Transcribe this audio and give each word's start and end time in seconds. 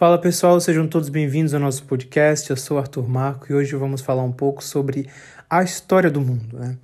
Fala 0.00 0.16
pessoal, 0.16 0.58
sejam 0.58 0.88
todos 0.88 1.10
bem-vindos 1.10 1.52
ao 1.52 1.60
nosso 1.60 1.84
podcast. 1.84 2.48
Eu 2.48 2.56
sou 2.56 2.78
Arthur 2.78 3.06
Marco 3.06 3.52
e 3.52 3.54
hoje 3.54 3.76
vamos 3.76 4.00
falar 4.00 4.22
um 4.22 4.32
pouco 4.32 4.64
sobre 4.64 5.06
a 5.48 5.62
história 5.62 6.10
do 6.10 6.22
mundo. 6.22 6.58
Né? 6.58 6.78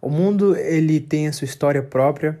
O 0.00 0.08
mundo 0.08 0.56
ele 0.56 0.98
tem 0.98 1.28
a 1.28 1.34
sua 1.34 1.44
história 1.44 1.82
própria, 1.82 2.40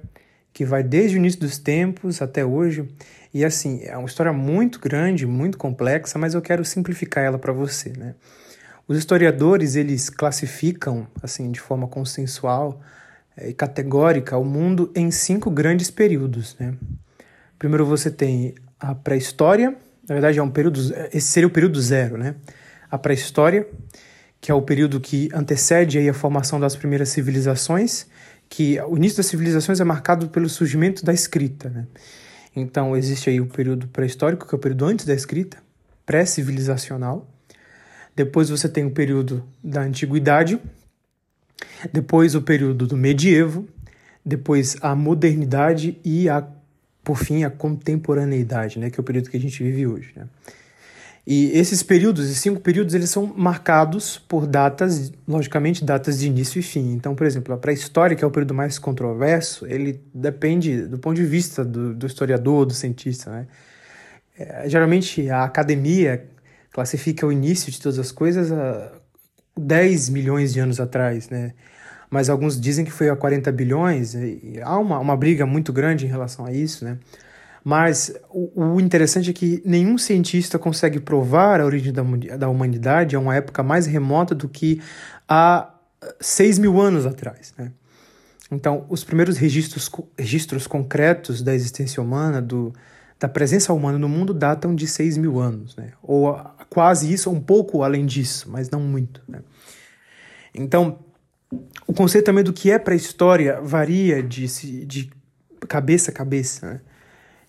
que 0.50 0.64
vai 0.64 0.82
desde 0.82 1.16
o 1.16 1.18
início 1.18 1.38
dos 1.38 1.58
tempos 1.58 2.22
até 2.22 2.42
hoje. 2.42 2.88
E 3.34 3.44
assim, 3.44 3.82
é 3.82 3.94
uma 3.94 4.06
história 4.06 4.32
muito 4.32 4.80
grande, 4.80 5.26
muito 5.26 5.58
complexa, 5.58 6.18
mas 6.18 6.32
eu 6.32 6.40
quero 6.40 6.64
simplificar 6.64 7.22
ela 7.22 7.38
para 7.38 7.52
você. 7.52 7.90
Né? 7.90 8.14
Os 8.88 8.96
historiadores 8.96 9.76
eles 9.76 10.08
classificam 10.08 11.06
assim 11.22 11.52
de 11.52 11.60
forma 11.60 11.86
consensual 11.86 12.80
eh, 13.36 13.50
e 13.50 13.52
categórica 13.52 14.38
o 14.38 14.46
mundo 14.46 14.90
em 14.96 15.10
cinco 15.10 15.50
grandes 15.50 15.90
períodos. 15.90 16.56
Né? 16.58 16.72
Primeiro 17.58 17.84
você 17.84 18.10
tem 18.10 18.54
a 18.80 18.94
pré-história 18.94 19.76
na 20.08 20.14
verdade, 20.14 20.38
é 20.38 20.42
um 20.42 20.50
período, 20.50 20.80
esse 21.12 21.28
seria 21.28 21.46
o 21.46 21.50
período 21.50 21.80
zero, 21.80 22.16
né? 22.16 22.34
A 22.90 22.98
pré-história, 22.98 23.66
que 24.40 24.50
é 24.50 24.54
o 24.54 24.62
período 24.62 25.00
que 25.00 25.28
antecede 25.32 25.98
aí 25.98 26.08
a 26.08 26.14
formação 26.14 26.58
das 26.58 26.74
primeiras 26.74 27.08
civilizações, 27.10 28.06
que 28.48 28.78
o 28.82 28.96
início 28.96 29.16
das 29.16 29.26
civilizações 29.26 29.80
é 29.80 29.84
marcado 29.84 30.28
pelo 30.28 30.48
surgimento 30.48 31.04
da 31.04 31.12
escrita, 31.12 31.70
né? 31.70 31.86
Então, 32.54 32.94
existe 32.96 33.30
aí 33.30 33.40
o 33.40 33.46
período 33.46 33.88
pré-histórico, 33.88 34.46
que 34.46 34.54
é 34.54 34.56
o 34.56 34.58
período 34.58 34.84
antes 34.84 35.06
da 35.06 35.14
escrita, 35.14 35.56
pré-civilizacional. 36.04 37.26
Depois 38.14 38.50
você 38.50 38.68
tem 38.68 38.84
o 38.84 38.90
período 38.90 39.42
da 39.64 39.80
antiguidade, 39.80 40.60
depois 41.90 42.34
o 42.34 42.42
período 42.42 42.86
do 42.86 42.96
medievo, 42.96 43.66
depois 44.24 44.76
a 44.82 44.94
modernidade 44.94 45.98
e 46.04 46.28
a 46.28 46.46
por 47.02 47.16
fim, 47.16 47.44
a 47.44 47.50
contemporaneidade, 47.50 48.78
né, 48.78 48.90
que 48.90 48.98
é 48.98 49.00
o 49.00 49.04
período 49.04 49.30
que 49.30 49.36
a 49.36 49.40
gente 49.40 49.62
vive 49.62 49.86
hoje. 49.86 50.12
Né? 50.14 50.26
E 51.26 51.56
esses 51.56 51.82
períodos, 51.82 52.24
esses 52.24 52.38
cinco 52.38 52.60
períodos, 52.60 52.94
eles 52.94 53.08
são 53.08 53.32
marcados 53.36 54.18
por 54.18 54.44
datas, 54.44 55.12
logicamente, 55.26 55.84
datas 55.84 56.18
de 56.18 56.26
início 56.26 56.58
e 56.58 56.62
fim. 56.62 56.92
Então, 56.92 57.14
por 57.14 57.26
exemplo, 57.26 57.54
a 57.54 57.56
pré-história, 57.56 58.16
que 58.16 58.24
é 58.24 58.26
o 58.26 58.30
período 58.30 58.54
mais 58.54 58.76
controverso, 58.78 59.64
ele 59.66 60.00
depende 60.12 60.82
do 60.82 60.98
ponto 60.98 61.14
de 61.14 61.24
vista 61.24 61.64
do, 61.64 61.94
do 61.94 62.06
historiador, 62.06 62.66
do 62.66 62.74
cientista. 62.74 63.30
Né? 63.30 63.46
É, 64.36 64.68
geralmente, 64.68 65.30
a 65.30 65.44
academia 65.44 66.26
classifica 66.72 67.24
o 67.24 67.30
início 67.30 67.70
de 67.70 67.80
todas 67.80 68.00
as 68.00 68.10
coisas 68.10 68.50
a 68.50 68.92
10 69.56 70.08
milhões 70.08 70.52
de 70.52 70.58
anos 70.58 70.80
atrás, 70.80 71.28
né? 71.28 71.52
Mas 72.12 72.28
alguns 72.28 72.60
dizem 72.60 72.84
que 72.84 72.90
foi 72.90 73.08
a 73.08 73.16
40 73.16 73.50
bilhões, 73.50 74.14
há 74.62 74.78
uma, 74.78 74.98
uma 74.98 75.16
briga 75.16 75.46
muito 75.46 75.72
grande 75.72 76.04
em 76.04 76.08
relação 76.10 76.44
a 76.44 76.52
isso, 76.52 76.84
né? 76.84 76.98
Mas 77.64 78.14
o, 78.28 78.74
o 78.74 78.80
interessante 78.80 79.30
é 79.30 79.32
que 79.32 79.62
nenhum 79.64 79.96
cientista 79.96 80.58
consegue 80.58 81.00
provar 81.00 81.58
a 81.58 81.64
origem 81.64 81.90
da, 81.90 82.02
da 82.36 82.50
humanidade 82.50 83.16
a 83.16 83.18
uma 83.18 83.34
época 83.34 83.62
mais 83.62 83.86
remota 83.86 84.34
do 84.34 84.46
que 84.46 84.78
há 85.26 85.72
6 86.20 86.58
mil 86.58 86.78
anos 86.78 87.06
atrás, 87.06 87.54
né? 87.56 87.72
Então, 88.50 88.84
os 88.90 89.02
primeiros 89.02 89.38
registros, 89.38 89.90
registros 90.18 90.66
concretos 90.66 91.40
da 91.40 91.54
existência 91.54 92.02
humana, 92.02 92.42
do, 92.42 92.74
da 93.18 93.26
presença 93.26 93.72
humana 93.72 93.98
no 93.98 94.08
mundo, 94.10 94.34
datam 94.34 94.74
de 94.74 94.86
6 94.86 95.16
mil 95.16 95.40
anos, 95.40 95.74
né? 95.76 95.92
Ou 96.02 96.38
quase 96.68 97.10
isso, 97.10 97.30
um 97.30 97.40
pouco 97.40 97.82
além 97.82 98.04
disso, 98.04 98.50
mas 98.50 98.68
não 98.68 98.80
muito, 98.80 99.22
né? 99.26 99.38
Então, 100.54 100.98
o 101.86 101.92
conceito 101.92 102.24
também 102.24 102.42
do 102.42 102.52
que 102.52 102.70
é 102.70 102.78
pré-história 102.78 103.60
varia 103.60 104.22
de, 104.22 104.46
de 104.86 105.10
cabeça 105.68 106.10
a 106.10 106.14
cabeça, 106.14 106.66
né? 106.66 106.80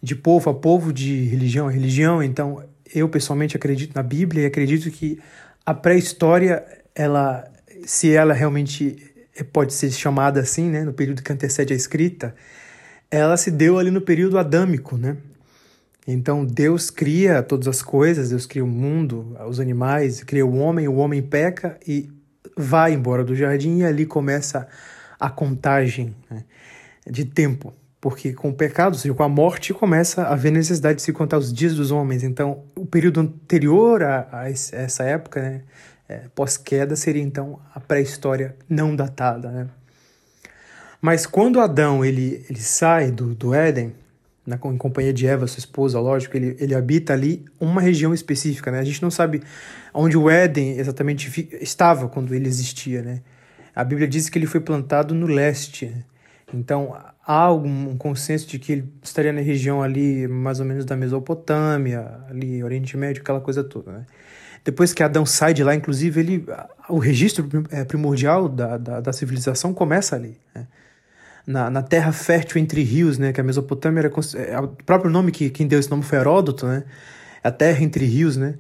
de 0.02 0.16
povo 0.16 0.50
a 0.50 0.54
povo, 0.54 0.92
de 0.92 1.24
religião 1.26 1.68
a 1.68 1.72
religião. 1.72 2.22
Então, 2.22 2.64
eu 2.94 3.08
pessoalmente 3.08 3.56
acredito 3.56 3.96
na 3.96 4.04
Bíblia 4.04 4.44
e 4.44 4.46
acredito 4.46 4.92
que 4.92 5.20
a 5.66 5.74
pré-história, 5.74 6.64
ela, 6.94 7.50
se 7.86 8.14
ela 8.14 8.34
realmente 8.34 8.98
pode 9.52 9.74
ser 9.74 9.90
chamada 9.92 10.42
assim, 10.42 10.70
né, 10.70 10.84
no 10.84 10.94
período 10.94 11.24
que 11.24 11.32
antecede 11.32 11.74
a 11.74 11.76
escrita, 11.76 12.36
ela 13.10 13.38
se 13.38 13.50
deu 13.50 13.80
ali 13.80 13.90
no 13.90 14.02
período 14.02 14.38
adâmico, 14.38 14.98
né? 14.98 15.18
Então 16.06 16.44
Deus 16.44 16.90
cria 16.90 17.42
todas 17.42 17.68
as 17.68 17.82
coisas, 17.82 18.30
Deus 18.30 18.46
cria 18.46 18.64
o 18.64 18.68
mundo, 18.68 19.38
os 19.48 19.60
animais, 19.60 20.22
cria 20.22 20.46
o 20.46 20.58
homem, 20.58 20.88
o 20.88 20.96
homem 20.96 21.22
peca 21.22 21.80
e 21.88 22.10
vai 22.56 22.94
embora 22.94 23.24
do 23.24 23.36
jardim 23.36 23.80
e 23.80 23.86
ali 23.86 24.06
começa 24.06 24.68
a 25.20 25.30
contagem 25.30 26.16
né, 26.30 26.44
de 27.10 27.26
tempo. 27.26 27.74
Porque 28.00 28.34
com 28.34 28.50
o 28.50 28.54
pecado, 28.54 28.94
ou 28.94 29.00
seja, 29.00 29.14
com 29.14 29.24
a 29.24 29.30
morte, 29.30 29.74
começa 29.74 30.24
a 30.24 30.34
haver 30.34 30.52
necessidade 30.52 30.98
de 30.98 31.02
se 31.02 31.14
contar 31.14 31.38
os 31.38 31.54
dias 31.54 31.74
dos 31.74 31.90
homens. 31.90 32.24
Então, 32.24 32.64
o 32.76 32.86
período 32.86 33.22
anterior 33.22 34.04
a, 34.04 34.28
a 34.32 34.50
essa 34.50 35.04
época, 35.04 35.42
né, 35.42 35.62
é, 36.10 36.22
pós-queda, 36.36 36.96
seria 36.96 37.22
então 37.22 37.60
a 37.74 37.80
pré-história 37.80 38.56
não 38.68 38.94
datada. 38.96 39.50
Né? 39.50 39.68
Mas 41.02 41.26
quando 41.26 41.62
Adão 41.62 42.04
ele, 42.04 42.46
ele 42.50 42.60
sai 42.60 43.10
do, 43.10 43.34
do 43.34 43.54
Éden, 43.54 43.96
na, 44.46 44.56
em 44.56 44.78
companhia 44.78 45.14
de 45.14 45.26
Eva, 45.26 45.48
sua 45.48 45.60
esposa, 45.60 46.00
lógico, 46.00 46.36
ele, 46.36 46.56
ele 46.60 46.76
habita 46.76 47.14
ali 47.14 47.46
uma 47.60 47.82
região 47.82 48.14
específica, 48.14 48.72
né? 48.72 48.80
A 48.80 48.84
gente 48.84 49.02
não 49.02 49.10
sabe 49.10 49.42
onde 49.94 50.18
o 50.18 50.30
Éden 50.30 50.78
exatamente 50.78 51.48
estava 51.62 52.08
quando 52.10 52.34
ele 52.36 52.48
existia, 52.48 53.02
né? 53.02 53.22
A 53.76 53.84
Bíblia 53.84 54.08
diz 54.08 54.30
que 54.30 54.38
ele 54.38 54.46
foi 54.46 54.60
plantado 54.60 55.16
no 55.16 55.26
leste. 55.26 55.88
Né? 55.88 56.04
Então, 56.54 56.96
há 57.26 57.34
algum 57.34 57.98
consenso 57.98 58.48
de 58.48 58.60
que 58.60 58.74
ele 58.74 58.94
estaria 59.02 59.34
na 59.34 59.42
região 59.42 59.82
ali, 59.82 60.28
mais 60.28 60.60
ou 60.60 60.66
menos 60.66 60.86
da 60.86 60.96
Mesopotâmia, 60.96 62.20
ali, 62.30 62.64
Oriente 62.64 62.96
Médio, 62.96 63.22
aquela 63.22 63.42
coisa 63.42 63.64
toda, 63.64 63.92
né? 63.92 64.06
Depois 64.66 64.94
que 64.94 65.04
Adão 65.04 65.26
sai 65.26 65.54
de 65.54 65.62
lá, 65.62 65.76
inclusive, 65.76 66.20
ele, 66.22 66.46
o 66.88 66.98
registro 66.98 67.50
é, 67.70 67.84
primordial 67.84 68.48
da, 68.48 68.78
da, 68.78 69.02
da 69.02 69.12
civilização 69.12 69.74
começa 69.74 70.16
ali, 70.16 70.38
né? 70.56 70.68
Na, 71.46 71.70
na 71.70 71.82
terra 71.82 72.12
fértil 72.12 72.62
entre 72.62 72.82
rios, 72.84 73.18
né? 73.18 73.34
Que 73.34 73.42
a 73.42 73.44
Mesopotâmia 73.44 74.00
era 74.02 74.12
é, 74.36 74.60
o 74.60 74.68
próprio 74.68 75.12
nome 75.12 75.32
que 75.32 75.50
quem 75.50 75.68
deu 75.68 75.80
esse 75.80 75.90
nome 75.90 76.04
foi 76.04 76.18
Heródoto, 76.18 76.66
né? 76.66 76.84
A 77.44 77.52
terra 77.52 77.84
entre 77.84 78.06
rios, 78.06 78.38
né? 78.38 78.56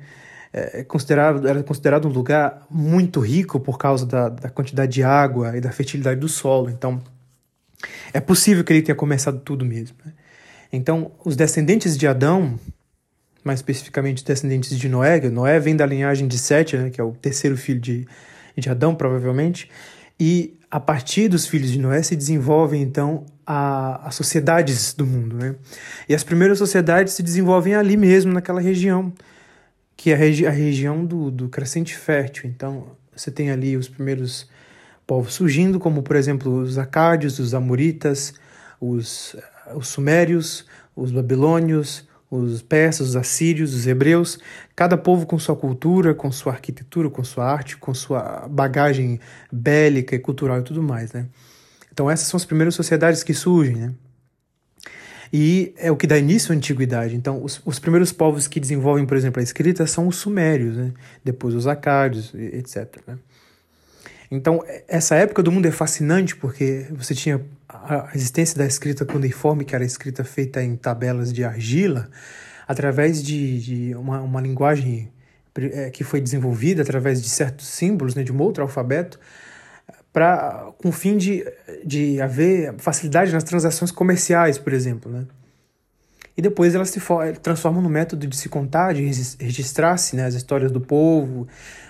É, 0.51 0.81
é 0.81 0.83
considerado, 0.83 1.47
era 1.47 1.63
considerado 1.63 2.07
um 2.07 2.11
lugar 2.11 2.65
muito 2.69 3.19
rico 3.19 3.59
por 3.59 3.77
causa 3.77 4.05
da, 4.05 4.29
da 4.29 4.49
quantidade 4.49 4.91
de 4.91 5.03
água 5.03 5.57
e 5.57 5.61
da 5.61 5.71
fertilidade 5.71 6.19
do 6.19 6.27
solo. 6.27 6.69
Então, 6.69 7.01
é 8.13 8.19
possível 8.19 8.63
que 8.63 8.71
ele 8.71 8.81
tenha 8.81 8.95
começado 8.95 9.39
tudo 9.39 9.65
mesmo. 9.65 9.97
Né? 10.05 10.13
Então, 10.71 11.11
os 11.23 11.35
descendentes 11.35 11.97
de 11.97 12.07
Adão, 12.07 12.59
mais 13.43 13.59
especificamente 13.59 14.17
os 14.17 14.23
descendentes 14.23 14.77
de 14.77 14.89
Noé, 14.89 15.19
Noé 15.29 15.59
vem 15.59 15.75
da 15.75 15.85
linhagem 15.85 16.27
de 16.27 16.37
Sete, 16.37 16.77
né, 16.77 16.89
que 16.89 16.99
é 16.99 17.03
o 17.03 17.11
terceiro 17.11 17.55
filho 17.57 17.79
de, 17.79 18.07
de 18.57 18.69
Adão, 18.69 18.95
provavelmente, 18.95 19.69
e 20.19 20.57
a 20.73 20.79
partir 20.79 21.27
dos 21.27 21.45
filhos 21.45 21.69
de 21.69 21.77
Noé 21.77 22.01
se 22.01 22.15
desenvolvem 22.15 22.81
então 22.81 23.27
as 23.45 24.15
sociedades 24.15 24.95
do 24.95 25.05
mundo, 25.05 25.35
né? 25.35 25.53
E 26.09 26.15
as 26.15 26.23
primeiras 26.23 26.57
sociedades 26.57 27.13
se 27.13 27.21
desenvolvem 27.21 27.75
ali 27.75 27.95
mesmo, 27.95 28.33
naquela 28.33 28.59
região, 28.59 29.13
que 29.95 30.09
é 30.09 30.15
a, 30.15 30.17
regi 30.17 30.47
a 30.47 30.49
região 30.49 31.05
do, 31.05 31.29
do 31.29 31.47
crescente 31.47 31.95
fértil. 31.95 32.49
Então, 32.49 32.87
você 33.15 33.29
tem 33.29 33.51
ali 33.51 33.77
os 33.77 33.87
primeiros 33.87 34.49
povos 35.05 35.35
surgindo, 35.35 35.79
como 35.79 36.01
por 36.01 36.15
exemplo 36.15 36.51
os 36.51 36.79
acádios, 36.79 37.37
os 37.37 37.53
amoritas, 37.53 38.33
os, 38.81 39.35
os 39.75 39.89
sumérios, 39.89 40.65
os 40.95 41.11
babilônios, 41.11 42.07
os 42.37 42.61
persas, 42.61 43.09
os 43.09 43.15
assírios, 43.15 43.73
os 43.73 43.87
hebreus, 43.87 44.39
cada 44.75 44.97
povo 44.97 45.25
com 45.25 45.37
sua 45.37 45.55
cultura, 45.55 46.13
com 46.13 46.31
sua 46.31 46.53
arquitetura, 46.53 47.09
com 47.09 47.23
sua 47.23 47.45
arte, 47.45 47.77
com 47.77 47.93
sua 47.93 48.47
bagagem 48.49 49.19
bélica 49.51 50.15
e 50.15 50.19
cultural 50.19 50.59
e 50.59 50.63
tudo 50.63 50.81
mais, 50.81 51.11
né? 51.13 51.27
Então 51.91 52.09
essas 52.09 52.27
são 52.27 52.37
as 52.37 52.45
primeiras 52.45 52.75
sociedades 52.75 53.23
que 53.23 53.33
surgem, 53.33 53.75
né? 53.75 53.93
E 55.35 55.73
é 55.77 55.91
o 55.91 55.97
que 55.97 56.05
dá 56.05 56.15
início 56.15 56.53
à 56.53 56.55
antiguidade. 56.55 57.15
Então, 57.15 57.43
os, 57.43 57.59
os 57.65 57.79
primeiros 57.79 58.11
povos 58.11 58.47
que 58.47 58.59
desenvolvem, 58.59 59.03
por 59.03 59.17
exemplo, 59.17 59.39
a 59.39 59.43
escrita 59.43 59.87
são 59.87 60.07
os 60.07 60.17
sumérios, 60.17 60.77
né? 60.77 60.91
depois 61.23 61.55
os 61.55 61.65
acádios, 61.65 62.31
etc. 62.35 62.99
Né? 63.07 63.17
Então, 64.35 64.63
essa 64.87 65.15
época 65.15 65.43
do 65.43 65.51
mundo 65.51 65.67
é 65.67 65.71
fascinante 65.71 66.35
porque 66.35 66.87
você 66.89 67.13
tinha 67.13 67.39
a 67.69 68.09
existência 68.15 68.57
da 68.57 68.65
escrita 68.65 69.05
cuneiforme, 69.05 69.63
que 69.63 69.75
era 69.75 69.85
escrita 69.85 70.23
feita 70.23 70.63
em 70.63 70.75
tabelas 70.75 71.31
de 71.31 71.43
argila, 71.43 72.09
através 72.67 73.21
de, 73.21 73.59
de 73.59 73.95
uma, 73.95 74.21
uma 74.21 74.41
linguagem 74.41 75.11
é, 75.55 75.91
que 75.91 76.03
foi 76.03 76.19
desenvolvida 76.19 76.81
através 76.81 77.21
de 77.21 77.29
certos 77.29 77.67
símbolos, 77.67 78.15
né, 78.15 78.23
de 78.23 78.33
um 78.33 78.41
outro 78.41 78.63
alfabeto, 78.63 79.19
para 80.11 80.71
com 80.79 80.89
o 80.89 80.91
fim 80.91 81.15
de, 81.15 81.45
de 81.85 82.19
haver 82.19 82.73
facilidade 82.79 83.31
nas 83.31 83.43
transações 83.43 83.91
comerciais, 83.91 84.57
por 84.57 84.73
exemplo. 84.73 85.11
Né? 85.11 85.25
E 86.35 86.41
depois 86.41 86.73
elas 86.73 86.89
se 86.89 86.99
transformam 87.41 87.81
no 87.81 87.89
método 87.89 88.25
de 88.25 88.35
se 88.35 88.49
contar, 88.49 88.93
de 88.93 89.03
registrar-se 89.39 90.15
né, 90.15 90.25
as 90.25 90.33
histórias 90.33 90.71
do 90.71 90.81
povo, 90.81 91.47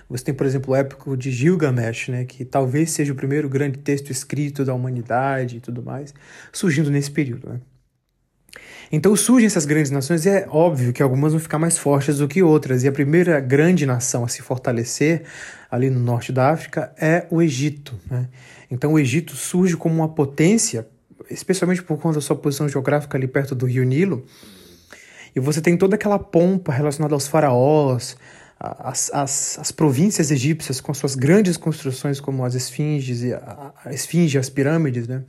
você 0.10 0.26
tem, 0.26 0.34
por 0.34 0.46
exemplo, 0.46 0.74
o 0.74 0.76
épico 0.76 1.18
de 1.18 1.32
Gilgamesh, 1.32 2.10
né, 2.10 2.26
que 2.26 2.46
talvez 2.46 2.92
seja 2.92 3.12
o 3.12 3.16
primeiro 3.16 3.50
grande 3.50 3.80
texto 3.80 4.12
escrito 4.12 4.64
da 4.64 4.74
humanidade 4.74 5.58
e 5.58 5.60
tudo 5.60 5.82
mais, 5.82 6.14
surgindo 6.52 6.92
nesse 6.92 7.10
período. 7.10 7.50
Né? 7.50 7.60
Então 8.92 9.16
surgem 9.16 9.48
essas 9.48 9.66
grandes 9.66 9.90
nações 9.90 10.26
e 10.26 10.30
é 10.30 10.46
óbvio 10.48 10.94
que 10.94 11.02
algumas 11.02 11.32
vão 11.32 11.40
ficar 11.40 11.58
mais 11.58 11.80
fortes 11.80 12.20
do 12.20 12.28
que 12.28 12.44
outras. 12.44 12.84
E 12.84 12.88
a 12.88 12.92
primeira 12.92 13.40
grande 13.40 13.88
nação 13.88 14.24
a 14.24 14.28
se 14.28 14.44
fortalecer 14.44 15.24
ali 15.72 15.90
no 15.90 16.00
norte 16.00 16.32
da 16.32 16.52
África 16.52 16.94
é 16.96 17.26
o 17.32 17.42
Egito. 17.42 18.00
Né? 18.10 18.30
Então 18.70 18.94
o 18.94 19.00
Egito 19.00 19.36
surge 19.36 19.76
como 19.76 19.96
uma 19.96 20.10
potência, 20.10 20.88
especialmente 21.30 21.84
por 21.84 21.98
conta 21.98 22.16
da 22.16 22.22
sua 22.22 22.36
posição 22.36 22.68
geográfica 22.68 23.18
ali 23.18 23.28
perto 23.28 23.56
do 23.56 23.66
rio 23.66 23.84
Nilo. 23.84 24.26
E 25.36 25.40
você 25.40 25.62
tem 25.62 25.78
toda 25.78 25.96
aquela 25.96 26.20
pompa 26.20 26.72
relacionada 26.72 27.14
aos 27.14 27.28
faraós, 27.28 28.16
as, 28.60 29.12
as, 29.14 29.60
as 29.60 29.72
províncias 29.72 30.32
egípcias 30.32 30.80
com 30.80 30.94
suas 30.94 31.16
grandes 31.16 31.58
construções 31.58 32.20
como 32.20 32.46
as 32.46 32.54
esfinges, 32.54 33.24
e 33.24 33.34
a, 33.34 33.74
a 33.84 33.94
esfinge, 33.94 34.38
as 34.38 34.50
pirâmides, 34.50 35.08
né? 35.08 35.24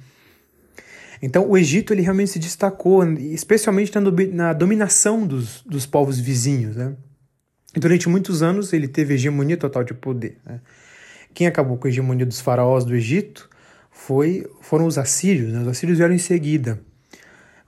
Então, 1.23 1.49
o 1.49 1.57
Egito 1.57 1.95
ele 1.95 2.03
realmente 2.03 2.33
se 2.33 2.39
destacou, 2.39 3.03
especialmente 3.13 3.91
na, 3.95 4.03
na 4.33 4.53
dominação 4.53 5.27
dos, 5.27 5.63
dos 5.63 5.87
povos 5.87 6.19
vizinhos. 6.21 6.77
Né? 6.77 6.95
E 7.75 7.81
durante 7.81 8.11
muitos 8.11 8.43
anos, 8.43 8.75
ele 8.75 8.87
teve 8.87 9.15
hegemonia 9.15 9.57
total 9.57 9.85
de 9.85 9.95
poder. 9.95 10.37
Né? 10.45 10.61
Quem 11.33 11.47
acabou 11.47 11.79
com 11.79 11.87
a 11.87 11.91
hegemonia 11.91 12.27
dos 12.27 12.41
faraós 12.41 12.85
do 12.85 12.95
Egito 12.95 13.49
foi, 13.95 14.47
foram 14.61 14.87
os 14.87 14.99
assírios. 14.99 15.53
Né? 15.53 15.63
Os 15.63 15.69
assírios 15.69 15.97
vieram 15.97 16.15
em 16.15 16.19
seguida. 16.19 16.79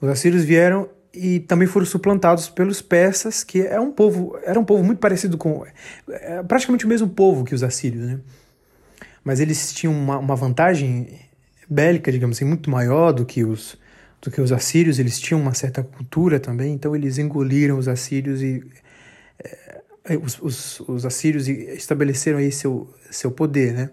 Os 0.00 0.08
assírios 0.10 0.44
vieram 0.44 0.90
e 1.14 1.40
também 1.40 1.66
foram 1.66 1.86
suplantados 1.86 2.50
pelos 2.50 2.82
persas, 2.82 3.42
que 3.42 3.62
é 3.62 3.80
um 3.80 3.90
povo, 3.90 4.38
era 4.44 4.60
um 4.60 4.64
povo 4.64 4.84
muito 4.84 4.98
parecido 4.98 5.38
com. 5.38 5.64
É 6.08 6.42
praticamente 6.42 6.84
o 6.84 6.88
mesmo 6.88 7.08
povo 7.08 7.44
que 7.44 7.54
os 7.54 7.62
assírios. 7.62 8.04
Né? 8.04 8.20
Mas 9.24 9.40
eles 9.40 9.72
tinham 9.72 9.94
uma, 9.94 10.18
uma 10.18 10.36
vantagem 10.36 11.18
bélica, 11.70 12.12
digamos 12.12 12.36
assim, 12.36 12.44
muito 12.44 12.68
maior 12.68 13.12
do 13.12 13.24
que 13.24 13.42
os 13.42 13.78
do 14.20 14.30
que 14.30 14.40
os 14.40 14.50
assírios, 14.50 14.98
eles 14.98 15.20
tinham 15.20 15.40
uma 15.40 15.52
certa 15.52 15.84
cultura 15.84 16.40
também, 16.40 16.72
então 16.72 16.96
eles 16.96 17.18
engoliram 17.18 17.78
os 17.78 17.86
assírios 17.86 18.42
e 18.42 18.64
é, 20.08 20.16
os, 20.16 20.40
os, 20.40 20.80
os, 20.80 21.04
assírios 21.04 21.46
estabeleceram 21.48 22.38
aí 22.38 22.50
seu, 22.50 22.92
seu 23.10 23.30
poder, 23.30 23.72
né? 23.74 23.90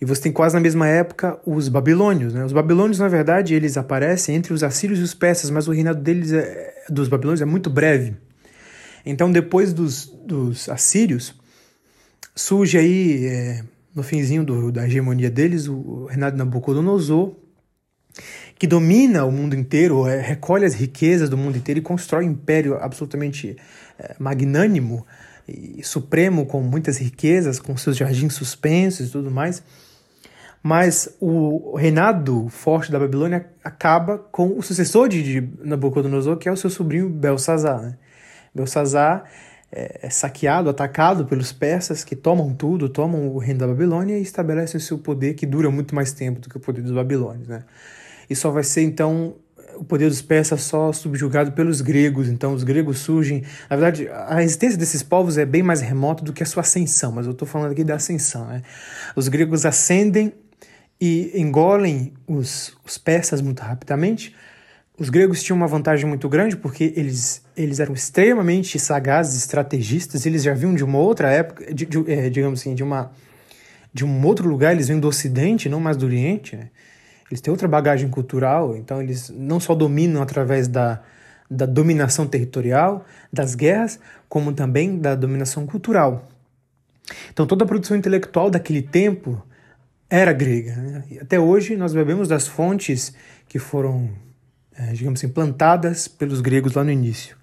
E 0.00 0.04
você 0.04 0.22
tem 0.22 0.32
quase 0.32 0.54
na 0.54 0.60
mesma 0.60 0.86
época 0.86 1.38
os 1.44 1.68
babilônios, 1.68 2.32
né? 2.32 2.44
Os 2.44 2.52
babilônios, 2.52 2.98
na 2.98 3.08
verdade, 3.08 3.54
eles 3.54 3.76
aparecem 3.76 4.36
entre 4.36 4.52
os 4.52 4.62
assírios 4.62 5.00
e 5.00 5.02
os 5.02 5.12
persas, 5.12 5.50
mas 5.50 5.66
o 5.66 5.72
reinado 5.72 6.00
deles, 6.00 6.32
é, 6.32 6.84
dos 6.88 7.08
babilônios, 7.08 7.42
é 7.42 7.44
muito 7.44 7.68
breve. 7.68 8.16
Então, 9.04 9.30
depois 9.32 9.72
dos, 9.72 10.06
dos 10.24 10.68
assírios, 10.68 11.34
surge 12.34 12.78
aí 12.78 13.26
é, 13.26 13.64
no 13.94 14.02
finzinho 14.02 14.44
do, 14.44 14.70
da 14.70 14.86
hegemonia 14.86 15.30
deles, 15.30 15.66
o 15.66 16.06
Renato 16.06 16.36
Nabucodonosor, 16.36 17.34
que 18.56 18.66
domina 18.66 19.24
o 19.24 19.32
mundo 19.32 19.54
inteiro, 19.54 20.06
é, 20.06 20.20
recolhe 20.20 20.64
as 20.64 20.74
riquezas 20.74 21.28
do 21.28 21.36
mundo 21.36 21.58
inteiro 21.58 21.80
e 21.80 21.82
constrói 21.82 22.24
um 22.24 22.30
império 22.30 22.76
absolutamente 22.76 23.56
é, 23.98 24.14
magnânimo 24.18 25.04
e 25.48 25.82
supremo, 25.82 26.44
com 26.46 26.60
muitas 26.60 26.98
riquezas, 26.98 27.58
com 27.58 27.76
seus 27.76 27.96
jardins 27.96 28.34
suspensos 28.34 29.08
e 29.08 29.10
tudo 29.10 29.30
mais. 29.30 29.62
Mas 30.62 31.16
o 31.20 31.76
reinado 31.76 32.48
forte 32.48 32.90
da 32.90 32.98
Babilônia 32.98 33.46
acaba 33.62 34.18
com 34.18 34.58
o 34.58 34.62
sucessor 34.62 35.08
de, 35.08 35.48
Nabucodonosor, 35.62 36.36
que 36.36 36.48
é 36.48 36.52
o 36.52 36.56
seu 36.56 36.68
sobrinho 36.68 37.08
Belsazar. 37.08 37.80
Né? 37.80 37.98
Belsazar 38.54 39.24
é, 39.70 40.00
é, 40.02 40.10
saqueado, 40.10 40.68
atacado 40.68 41.26
pelos 41.26 41.52
persas 41.52 42.02
que 42.02 42.16
tomam 42.16 42.54
tudo, 42.54 42.88
tomam 42.88 43.28
o 43.28 43.38
reino 43.38 43.60
da 43.60 43.66
Babilônia 43.66 44.18
e 44.18 44.22
estabelecem 44.22 44.78
o 44.78 44.80
seu 44.80 44.98
poder 44.98 45.34
que 45.34 45.46
dura 45.46 45.70
muito 45.70 45.94
mais 45.94 46.12
tempo 46.12 46.40
do 46.40 46.48
que 46.48 46.56
o 46.56 46.60
poder 46.60 46.82
dos 46.82 46.92
babilônios, 46.92 47.46
né? 47.48 47.64
E 48.28 48.34
só 48.34 48.50
vai 48.50 48.62
ser 48.62 48.82
então 48.82 49.36
o 49.76 49.84
poder 49.84 50.08
dos 50.08 50.20
persas 50.20 50.62
só 50.62 50.92
subjugado 50.92 51.52
pelos 51.52 51.80
gregos. 51.80 52.28
Então 52.28 52.52
os 52.52 52.64
gregos 52.64 52.98
surgem, 52.98 53.44
na 53.70 53.76
verdade, 53.76 54.08
a 54.10 54.42
existência 54.42 54.78
desses 54.78 55.02
povos 55.02 55.38
é 55.38 55.44
bem 55.44 55.62
mais 55.62 55.80
remota 55.80 56.24
do 56.24 56.32
que 56.32 56.42
a 56.42 56.46
sua 56.46 56.62
ascensão, 56.62 57.12
mas 57.12 57.26
eu 57.26 57.32
estou 57.32 57.46
falando 57.46 57.72
aqui 57.72 57.84
da 57.84 57.94
ascensão, 57.94 58.46
né? 58.46 58.62
Os 59.14 59.28
gregos 59.28 59.64
ascendem 59.64 60.32
e 61.00 61.32
engolem 61.34 62.12
os, 62.26 62.76
os 62.84 62.98
persas 62.98 63.40
muito 63.40 63.60
rapidamente 63.60 64.34
os 64.98 65.10
gregos 65.10 65.42
tinham 65.42 65.56
uma 65.56 65.68
vantagem 65.68 66.06
muito 66.06 66.28
grande 66.28 66.56
porque 66.56 66.92
eles, 66.96 67.42
eles 67.56 67.78
eram 67.78 67.94
extremamente 67.94 68.78
sagazes, 68.80 69.36
estrategistas, 69.36 70.26
eles 70.26 70.42
já 70.42 70.52
vinham 70.52 70.74
de 70.74 70.82
uma 70.82 70.98
outra 70.98 71.30
época, 71.30 71.72
de, 71.72 71.86
de, 71.86 72.10
é, 72.10 72.28
digamos 72.28 72.60
assim, 72.60 72.74
de, 72.74 72.82
uma, 72.82 73.12
de 73.94 74.04
um 74.04 74.26
outro 74.26 74.48
lugar, 74.48 74.72
eles 74.72 74.88
vêm 74.88 74.98
do 74.98 75.06
Ocidente, 75.06 75.68
não 75.68 75.78
mais 75.78 75.96
do 75.96 76.04
Oriente. 76.04 76.56
Né? 76.56 76.70
Eles 77.30 77.40
têm 77.40 77.52
outra 77.52 77.68
bagagem 77.68 78.08
cultural, 78.08 78.76
então 78.76 79.00
eles 79.00 79.30
não 79.30 79.60
só 79.60 79.72
dominam 79.72 80.20
através 80.20 80.66
da, 80.66 81.00
da 81.48 81.64
dominação 81.64 82.26
territorial, 82.26 83.06
das 83.32 83.54
guerras, 83.54 84.00
como 84.28 84.52
também 84.52 84.98
da 84.98 85.14
dominação 85.14 85.64
cultural. 85.64 86.28
Então 87.32 87.46
toda 87.46 87.64
a 87.64 87.68
produção 87.68 87.96
intelectual 87.96 88.50
daquele 88.50 88.82
tempo 88.82 89.40
era 90.10 90.32
grega. 90.32 90.74
Né? 90.76 91.04
Até 91.20 91.38
hoje 91.38 91.76
nós 91.76 91.92
bebemos 91.92 92.28
das 92.28 92.46
fontes 92.46 93.12
que 93.48 93.58
foram 93.58 94.10
é, 94.78 94.92
digamos 94.92 95.18
assim, 95.18 95.28
plantadas 95.28 96.06
pelos 96.06 96.40
gregos 96.40 96.74
lá 96.74 96.84
no 96.84 96.90
início. 96.92 97.36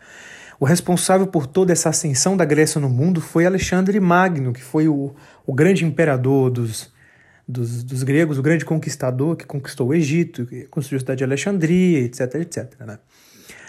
O 0.57 0.63
responsável 0.63 1.27
por 1.27 1.45
toda 1.45 1.73
essa 1.73 1.89
ascensão 1.89 2.37
da 2.37 2.45
Grécia 2.45 2.79
no 2.79 2.89
mundo 2.89 3.19
foi 3.19 3.45
Alexandre 3.45 3.99
Magno, 3.99 4.53
que 4.53 4.63
foi 4.63 4.87
o, 4.87 5.13
o 5.45 5.53
grande 5.53 5.83
imperador 5.83 6.49
dos, 6.49 6.93
dos, 7.45 7.83
dos, 7.83 8.03
gregos, 8.03 8.37
o 8.37 8.41
grande 8.41 8.63
conquistador 8.63 9.35
que 9.35 9.45
conquistou 9.45 9.89
o 9.89 9.93
Egito, 9.93 10.45
que 10.45 10.63
construiu 10.67 10.97
a 10.97 10.99
cidade 11.01 11.17
de 11.17 11.23
Alexandria, 11.25 11.99
etc, 11.99 12.35
etc. 12.35 12.73
Né? 12.79 12.97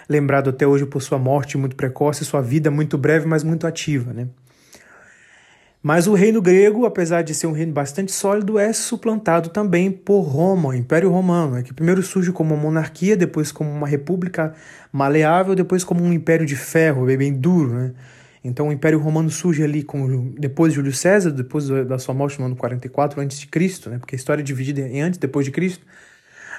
Lembrado 0.07 0.49
até 0.49 0.65
hoje 0.65 0.85
por 0.85 1.01
sua 1.01 1.19
morte 1.19 1.57
muito 1.57 1.75
precoce, 1.75 2.23
sua 2.23 2.41
vida 2.41 2.71
muito 2.71 2.97
breve, 2.97 3.27
mas 3.27 3.43
muito 3.43 3.67
ativa. 3.67 4.13
Né? 4.13 4.29
Mas 5.81 6.07
o 6.07 6.13
reino 6.13 6.41
grego, 6.41 6.85
apesar 6.85 7.21
de 7.21 7.33
ser 7.33 7.47
um 7.47 7.51
reino 7.51 7.71
bastante 7.71 8.11
sólido, 8.11 8.57
é 8.57 8.73
suplantado 8.73 9.49
também 9.49 9.91
por 9.91 10.21
Roma, 10.21 10.69
o 10.69 10.73
Império 10.73 11.09
Romano, 11.09 11.53
né, 11.53 11.63
que 11.63 11.73
primeiro 11.73 12.01
surge 12.01 12.31
como 12.31 12.53
uma 12.53 12.61
monarquia, 12.61 13.15
depois 13.15 13.51
como 13.51 13.69
uma 13.69 13.87
república 13.87 14.53
maleável, 14.91 15.55
depois 15.55 15.83
como 15.83 16.03
um 16.03 16.11
império 16.11 16.45
de 16.45 16.55
ferro, 16.55 17.05
bem, 17.05 17.31
duro. 17.31 17.73
Né? 17.73 17.93
Então 18.43 18.69
o 18.69 18.71
Império 18.71 18.99
Romano 18.99 19.29
surge 19.29 19.63
ali 19.63 19.83
com, 19.83 20.33
depois 20.37 20.73
de 20.73 20.77
Júlio 20.77 20.93
César, 20.93 21.31
depois 21.31 21.67
da 21.67 21.99
sua 21.99 22.13
morte 22.13 22.39
no 22.39 22.47
ano 22.47 22.55
44 22.55 23.21
a.C., 23.21 23.89
né? 23.89 23.99
porque 23.99 24.15
a 24.15 24.17
história 24.17 24.41
é 24.41 24.43
dividida 24.43 24.81
em 24.81 25.01
antes 25.01 25.17
e 25.17 25.21
depois 25.21 25.45
de 25.45 25.51
Cristo. 25.51 25.85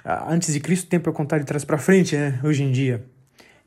Antes 0.05 0.55
de 0.55 0.61
Cristo, 0.61 0.87
o 0.87 0.89
tempo 0.89 1.11
é 1.11 1.13
contado 1.13 1.41
de 1.41 1.47
trás 1.47 1.65
para 1.65 1.77
frente, 1.77 2.17
né? 2.17 2.39
hoje 2.43 2.63
em 2.63 2.71
dia. 2.71 3.05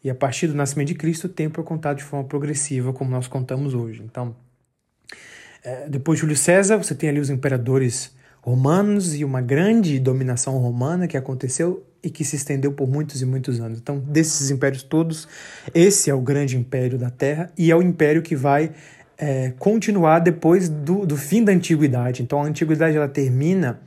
E 0.04 0.10
a 0.10 0.16
partir 0.16 0.48
do 0.48 0.56
nascimento 0.56 0.88
de 0.88 0.96
Cristo, 0.96 1.26
o 1.26 1.30
tempo 1.30 1.62
é 1.62 1.64
contado 1.64 1.98
de 1.98 2.04
forma 2.04 2.28
progressiva, 2.28 2.92
como 2.94 3.12
nós 3.12 3.28
contamos 3.28 3.76
hoje. 3.76 4.02
Então, 4.04 4.36
é, 4.40 4.51
depois 5.90 6.18
de 6.18 6.22
Júlio 6.22 6.38
César, 6.38 6.78
você 6.78 6.96
tem 6.96 7.10
ali 7.10 7.20
os 7.20 7.30
imperadores 7.30 8.12
romanos 8.42 9.16
e 9.16 9.24
uma 9.24 9.42
grande 9.42 10.00
dominação 10.00 10.58
romana 10.58 11.08
que 11.08 11.16
aconteceu 11.16 11.86
e 12.04 12.10
que 12.10 12.26
se 12.26 12.36
estendeu 12.36 12.72
por 12.72 12.90
muitos 12.90 13.22
e 13.22 13.26
muitos 13.26 13.60
anos. 13.60 13.80
Então, 13.80 14.00
desses 14.00 14.50
impérios 14.50 14.82
todos, 14.82 15.28
esse 15.74 16.10
é 16.10 16.14
o 16.14 16.22
grande 16.22 16.58
império 16.58 16.98
da 16.98 17.10
Terra 17.12 17.52
e 17.58 17.70
é 17.70 17.76
o 17.76 17.82
império 17.82 18.24
que 18.24 18.36
vai 18.36 18.72
é, 19.18 19.54
continuar 19.60 20.20
depois 20.20 20.68
do, 20.68 21.06
do 21.06 21.16
fim 21.16 21.44
da 21.44 21.52
Antiguidade. 21.52 22.24
Então, 22.24 22.42
a 22.42 22.46
Antiguidade 22.46 22.98
ela 22.98 23.08
termina 23.08 23.80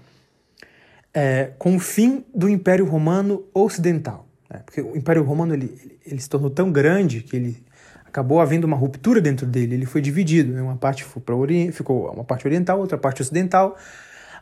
é, 1.12 1.50
com 1.59 1.75
o 1.75 1.81
fim 1.81 2.25
do 2.33 2.49
Império 2.49 2.87
Romano 2.87 3.45
Ocidental. 3.52 4.28
Né? 4.49 4.61
Porque 4.64 4.81
o 4.81 4.97
Império 4.97 5.25
Romano 5.25 5.54
ele, 5.54 5.76
ele, 5.83 5.99
ele 6.07 6.21
se 6.21 6.28
tornou 6.28 6.50
tão 6.50 6.71
grande 6.71 7.21
que 7.21 7.35
ele 7.35 7.63
acabou 8.14 8.40
havendo 8.40 8.64
uma 8.64 8.76
ruptura 8.76 9.21
dentro 9.21 9.44
dele. 9.44 9.75
Ele 9.75 9.87
foi 9.87 10.00
dividido, 10.00 10.52
né? 10.52 10.62
uma 10.62 10.76
parte 10.76 11.02
foi 11.02 11.21
para 11.21 11.35
ficou 11.73 12.09
uma 12.12 12.23
parte 12.23 12.47
oriental, 12.47 12.78
outra 12.78 12.97
parte 12.97 13.21
ocidental. 13.21 13.76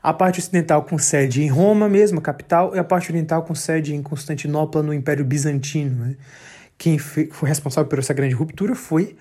A 0.02 0.12
parte 0.12 0.40
ocidental 0.40 0.82
com 0.82 0.98
sede 0.98 1.42
em 1.42 1.48
Roma 1.48 1.88
mesmo, 1.88 2.18
a 2.18 2.22
capital, 2.22 2.76
e 2.76 2.78
a 2.78 2.84
parte 2.84 3.10
oriental 3.10 3.44
com 3.44 3.54
sede 3.54 3.94
em 3.94 4.02
Constantinopla, 4.02 4.82
no 4.82 4.92
Império 4.92 5.24
Bizantino. 5.24 6.04
Né? 6.04 6.16
Quem 6.76 6.98
foi 6.98 7.30
responsável 7.48 7.88
por 7.88 7.98
essa 7.98 8.12
grande 8.12 8.34
ruptura 8.34 8.74
foi 8.74 9.16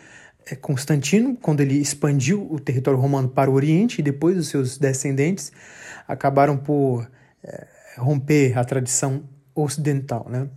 é, 0.45 0.53
Constantino, 0.55 1.37
quando 1.37 1.61
ele 1.61 1.75
expandiu 1.75 2.45
o 2.51 2.59
território 2.59 2.99
romano 2.99 3.29
para 3.29 3.49
o 3.49 3.53
Oriente, 3.53 4.01
e 4.01 4.03
depois 4.03 4.37
os 4.37 4.49
seus 4.49 4.77
descendentes 4.77 5.51
acabaram 6.05 6.57
por 6.57 7.09
é, 7.41 7.67
romper 7.97 8.57
a 8.57 8.65
tradição 8.65 9.23
ocidental. 9.55 10.27
Né? 10.29 10.49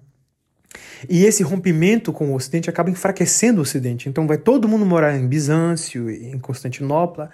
E 1.08 1.24
esse 1.24 1.42
rompimento 1.42 2.12
com 2.12 2.32
o 2.32 2.34
Ocidente 2.34 2.70
acaba 2.70 2.90
enfraquecendo 2.90 3.58
o 3.58 3.62
Ocidente. 3.62 4.08
Então 4.08 4.26
vai 4.26 4.38
todo 4.38 4.68
mundo 4.68 4.84
morar 4.86 5.16
em 5.16 5.26
Bizâncio, 5.26 6.10
em 6.10 6.38
Constantinopla. 6.38 7.30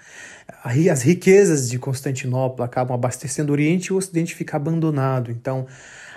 As 0.63 1.01
riquezas 1.01 1.69
de 1.69 1.79
Constantinopla 1.79 2.65
acabam 2.65 2.93
abastecendo 2.93 3.49
o 3.49 3.53
Oriente 3.53 3.87
e 3.87 3.93
o 3.93 3.97
Ocidente 3.97 4.35
fica 4.35 4.57
abandonado. 4.57 5.31
Então 5.31 5.65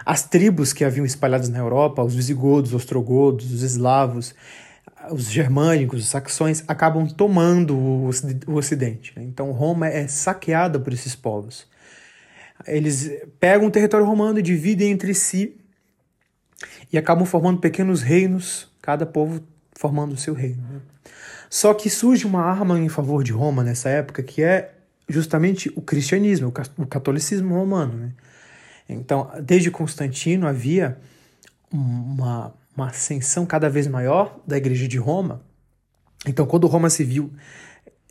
as 0.05 0.23
tribos 0.23 0.73
que 0.73 0.85
haviam 0.85 1.07
espalhadas 1.07 1.49
na 1.49 1.59
Europa, 1.59 2.03
os 2.03 2.15
visigodos, 2.15 2.71
os 2.73 2.77
ostrogodos, 2.77 3.53
os 3.53 3.63
eslavos, 3.63 4.35
os 5.11 5.31
germânicos, 5.31 6.01
os 6.01 6.09
saxões, 6.09 6.63
acabam 6.67 7.07
tomando 7.07 7.77
o 7.77 8.11
Ocidente. 8.55 9.13
Né? 9.17 9.23
Então 9.23 9.51
Roma 9.53 9.89
é 9.89 10.07
saqueada 10.07 10.79
por 10.79 10.93
esses 10.93 11.15
povos. 11.15 11.67
Eles 12.67 13.11
pegam 13.41 13.67
o 13.67 13.71
território 13.71 14.07
romano 14.07 14.39
e 14.39 14.43
dividem 14.43 14.91
entre 14.91 15.15
si 15.15 15.57
e 16.93 16.99
acabam 16.99 17.25
formando 17.25 17.61
pequenos 17.61 18.03
reinos, 18.03 18.71
cada 18.81 19.05
povo 19.07 19.43
formando 19.73 20.13
o 20.13 20.17
seu 20.17 20.35
reino. 20.35 20.63
Né? 20.63 20.81
Só 21.51 21.73
que 21.75 21.89
surge 21.91 22.27
uma 22.27 22.43
arma 22.43 22.79
em 22.79 22.89
favor 22.89 23.23
de 23.23 23.33
Roma 23.33 23.63
nessa 23.63 23.89
época, 23.89 24.23
que 24.23 24.43
é 24.43 24.75
justamente 25.09 25.73
o 25.77 25.83
cristianismo, 25.83 26.53
o 26.79 26.87
catolicismo 26.87 27.55
romano. 27.55 27.95
Né? 27.95 28.13
Então, 28.89 29.31
desde 29.43 29.71
Constantino 29.71 30.47
havia 30.47 30.99
uma, 31.71 32.55
uma 32.77 32.89
ascensão 32.89 33.45
cada 33.45 33.69
vez 33.69 33.87
maior 33.87 34.41
da 34.47 34.57
Igreja 34.57 34.89
de 34.89 34.99
Roma. 34.99 35.43
Então, 36.27 36.47
quando 36.47 36.67
Roma 36.67 36.89
se 36.89 37.05
viu, 37.05 37.33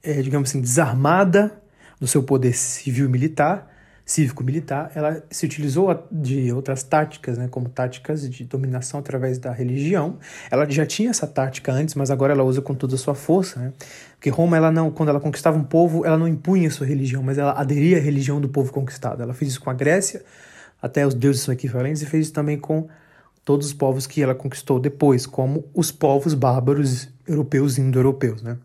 é, 0.04 0.22
digamos 0.22 0.50
assim, 0.50 0.62
desarmada 0.62 1.62
do 2.00 2.08
seu 2.08 2.22
poder 2.24 2.54
civil 2.54 3.06
e 3.06 3.10
militar, 3.10 3.73
cívico-militar, 4.06 4.92
ela 4.96 5.24
se 5.30 5.46
utilizou 5.46 6.08
de 6.12 6.52
outras 6.52 6.84
táticas, 6.84 7.38
né, 7.38 7.48
como 7.50 7.70
táticas 7.70 8.30
de 8.30 8.44
dominação 8.44 9.00
através 9.00 9.38
da 9.38 9.52
religião. 9.52 10.18
Ela 10.52 10.70
já 10.70 10.86
tinha 10.86 11.10
essa 11.10 11.26
tática 11.26 11.72
antes, 11.72 11.96
mas 11.96 12.12
agora 12.12 12.34
ela 12.34 12.44
usa 12.44 12.62
com 12.62 12.76
toda 12.76 12.96
a 12.96 12.98
sua 12.98 13.16
força, 13.16 13.60
né? 13.60 13.74
Porque 14.16 14.30
Roma, 14.30 14.58
ela 14.58 14.72
não, 14.72 14.92
quando 14.92 15.10
ela 15.10 15.20
conquistava 15.20 15.58
um 15.58 15.64
povo, 15.64 16.06
ela 16.06 16.18
não 16.18 16.28
impunha 16.28 16.70
sua 16.70 16.86
religião, 16.86 17.24
mas 17.24 17.38
ela 17.38 17.54
aderia 17.54 17.98
à 17.98 18.02
religião 18.02 18.42
do 18.42 18.50
povo 18.50 18.72
conquistado. 18.72 19.22
Ela 19.22 19.34
fez 19.34 19.52
isso 19.52 19.62
com 19.62 19.70
a 19.70 19.74
Grécia, 19.74 20.24
até 20.82 21.08
os 21.08 21.14
deuses 21.14 21.42
são 21.42 21.54
equivalentes, 21.54 22.02
e 22.02 22.06
fez 22.06 22.26
isso 22.26 22.34
também 22.34 22.58
com 22.58 22.88
todos 23.46 23.68
os 23.68 23.74
povos 23.74 24.08
que 24.08 24.22
ela 24.22 24.36
conquistou 24.36 24.80
depois, 24.80 25.26
como 25.26 25.66
os 25.74 25.92
povos 25.92 26.34
bárbaros 26.34 27.10
europeus 27.28 27.78
e 27.78 27.82
indo-europeus, 27.82 28.42
né? 28.42 28.58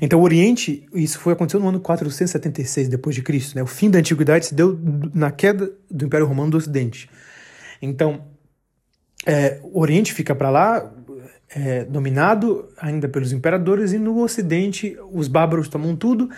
Então, 0.00 0.20
o 0.20 0.22
Oriente, 0.22 0.86
isso 0.94 1.18
foi 1.18 1.32
aconteceu 1.32 1.60
no 1.60 1.68
ano 1.68 1.80
476 1.80 2.88
depois 2.88 3.14
de 3.14 3.22
Cristo, 3.22 3.54
né? 3.54 3.62
O 3.62 3.66
fim 3.66 3.90
da 3.90 3.98
antiguidade 3.98 4.46
se 4.46 4.54
deu 4.54 4.78
na 5.14 5.30
queda 5.30 5.70
do 5.90 6.06
Império 6.06 6.26
Romano 6.26 6.50
do 6.50 6.56
Ocidente. 6.56 7.08
Então, 7.80 8.24
é, 9.26 9.60
o 9.62 9.80
Oriente 9.80 10.12
fica 10.12 10.34
para 10.34 10.50
lá 10.50 10.92
é, 11.50 11.84
dominado 11.84 12.68
ainda 12.76 13.08
pelos 13.08 13.32
imperadores 13.32 13.92
e 13.92 13.98
no 13.98 14.20
Ocidente 14.22 14.96
os 15.12 15.28
bárbaros 15.28 15.68
tomam 15.68 15.94
tudo, 15.94 16.28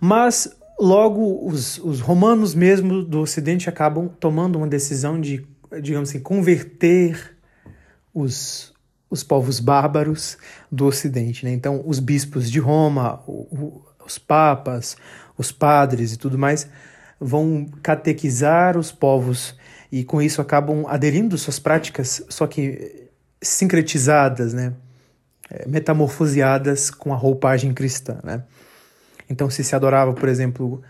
mas 0.00 0.56
logo 0.78 1.46
os, 1.46 1.78
os 1.78 2.00
romanos 2.00 2.54
mesmo 2.54 3.02
do 3.02 3.20
Ocidente 3.20 3.68
acabam 3.68 4.08
tomando 4.08 4.56
uma 4.56 4.66
decisão 4.66 5.20
de, 5.20 5.44
digamos 5.82 6.10
assim, 6.10 6.20
converter 6.20 7.36
os, 8.14 8.72
os 9.10 9.24
povos 9.24 9.58
bárbaros 9.58 10.38
do 10.70 10.86
Ocidente. 10.86 11.44
Né? 11.44 11.52
Então, 11.52 11.82
os 11.84 11.98
bispos 11.98 12.50
de 12.50 12.60
Roma, 12.60 13.20
o, 13.26 13.32
o, 13.32 13.82
os 14.06 14.16
papas, 14.16 14.96
os 15.36 15.50
padres 15.50 16.12
e 16.12 16.16
tudo 16.16 16.38
mais 16.38 16.68
vão 17.20 17.66
catequizar 17.82 18.78
os 18.78 18.90
povos 18.90 19.54
e 19.92 20.04
com 20.04 20.22
isso 20.22 20.40
acabam 20.40 20.86
aderindo 20.86 21.36
suas 21.36 21.58
práticas, 21.58 22.24
só 22.28 22.46
que 22.46 23.08
sincretizadas, 23.42 24.54
né? 24.54 24.72
É, 25.50 25.66
metamorfoseadas 25.66 26.90
com 26.90 27.12
a 27.12 27.16
roupagem 27.16 27.74
cristã. 27.74 28.20
Né? 28.22 28.44
Então, 29.28 29.50
se 29.50 29.64
se 29.64 29.74
adorava, 29.74 30.12
por 30.12 30.28
exemplo, 30.28 30.80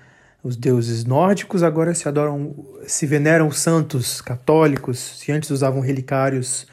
os 0.42 0.54
deuses 0.54 1.02
nórdicos, 1.02 1.62
agora 1.62 1.94
se 1.94 2.06
adoram, 2.06 2.54
se 2.86 3.06
veneram 3.06 3.50
santos 3.50 4.20
católicos, 4.20 4.98
se 4.98 5.32
antes 5.32 5.48
usavam 5.48 5.80
relicários 5.80 6.66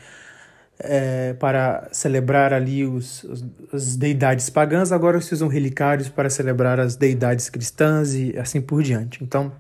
é, 0.80 1.34
para 1.34 1.88
celebrar 1.92 2.54
ali 2.54 2.86
os, 2.86 3.24
os, 3.24 3.46
as 3.74 3.96
deidades 3.96 4.50
pagãs, 4.50 4.92
agora 4.92 5.20
se 5.22 5.34
usam 5.34 5.48
relicários 5.48 6.10
para 6.10 6.30
celebrar 6.30 6.80
as 6.80 6.96
deidades 6.96 7.50
cristãs 7.50 8.14
e 8.14 8.38
assim 8.38 8.62
por 8.62 8.84
diante. 8.84 9.24
Então, 9.24 9.52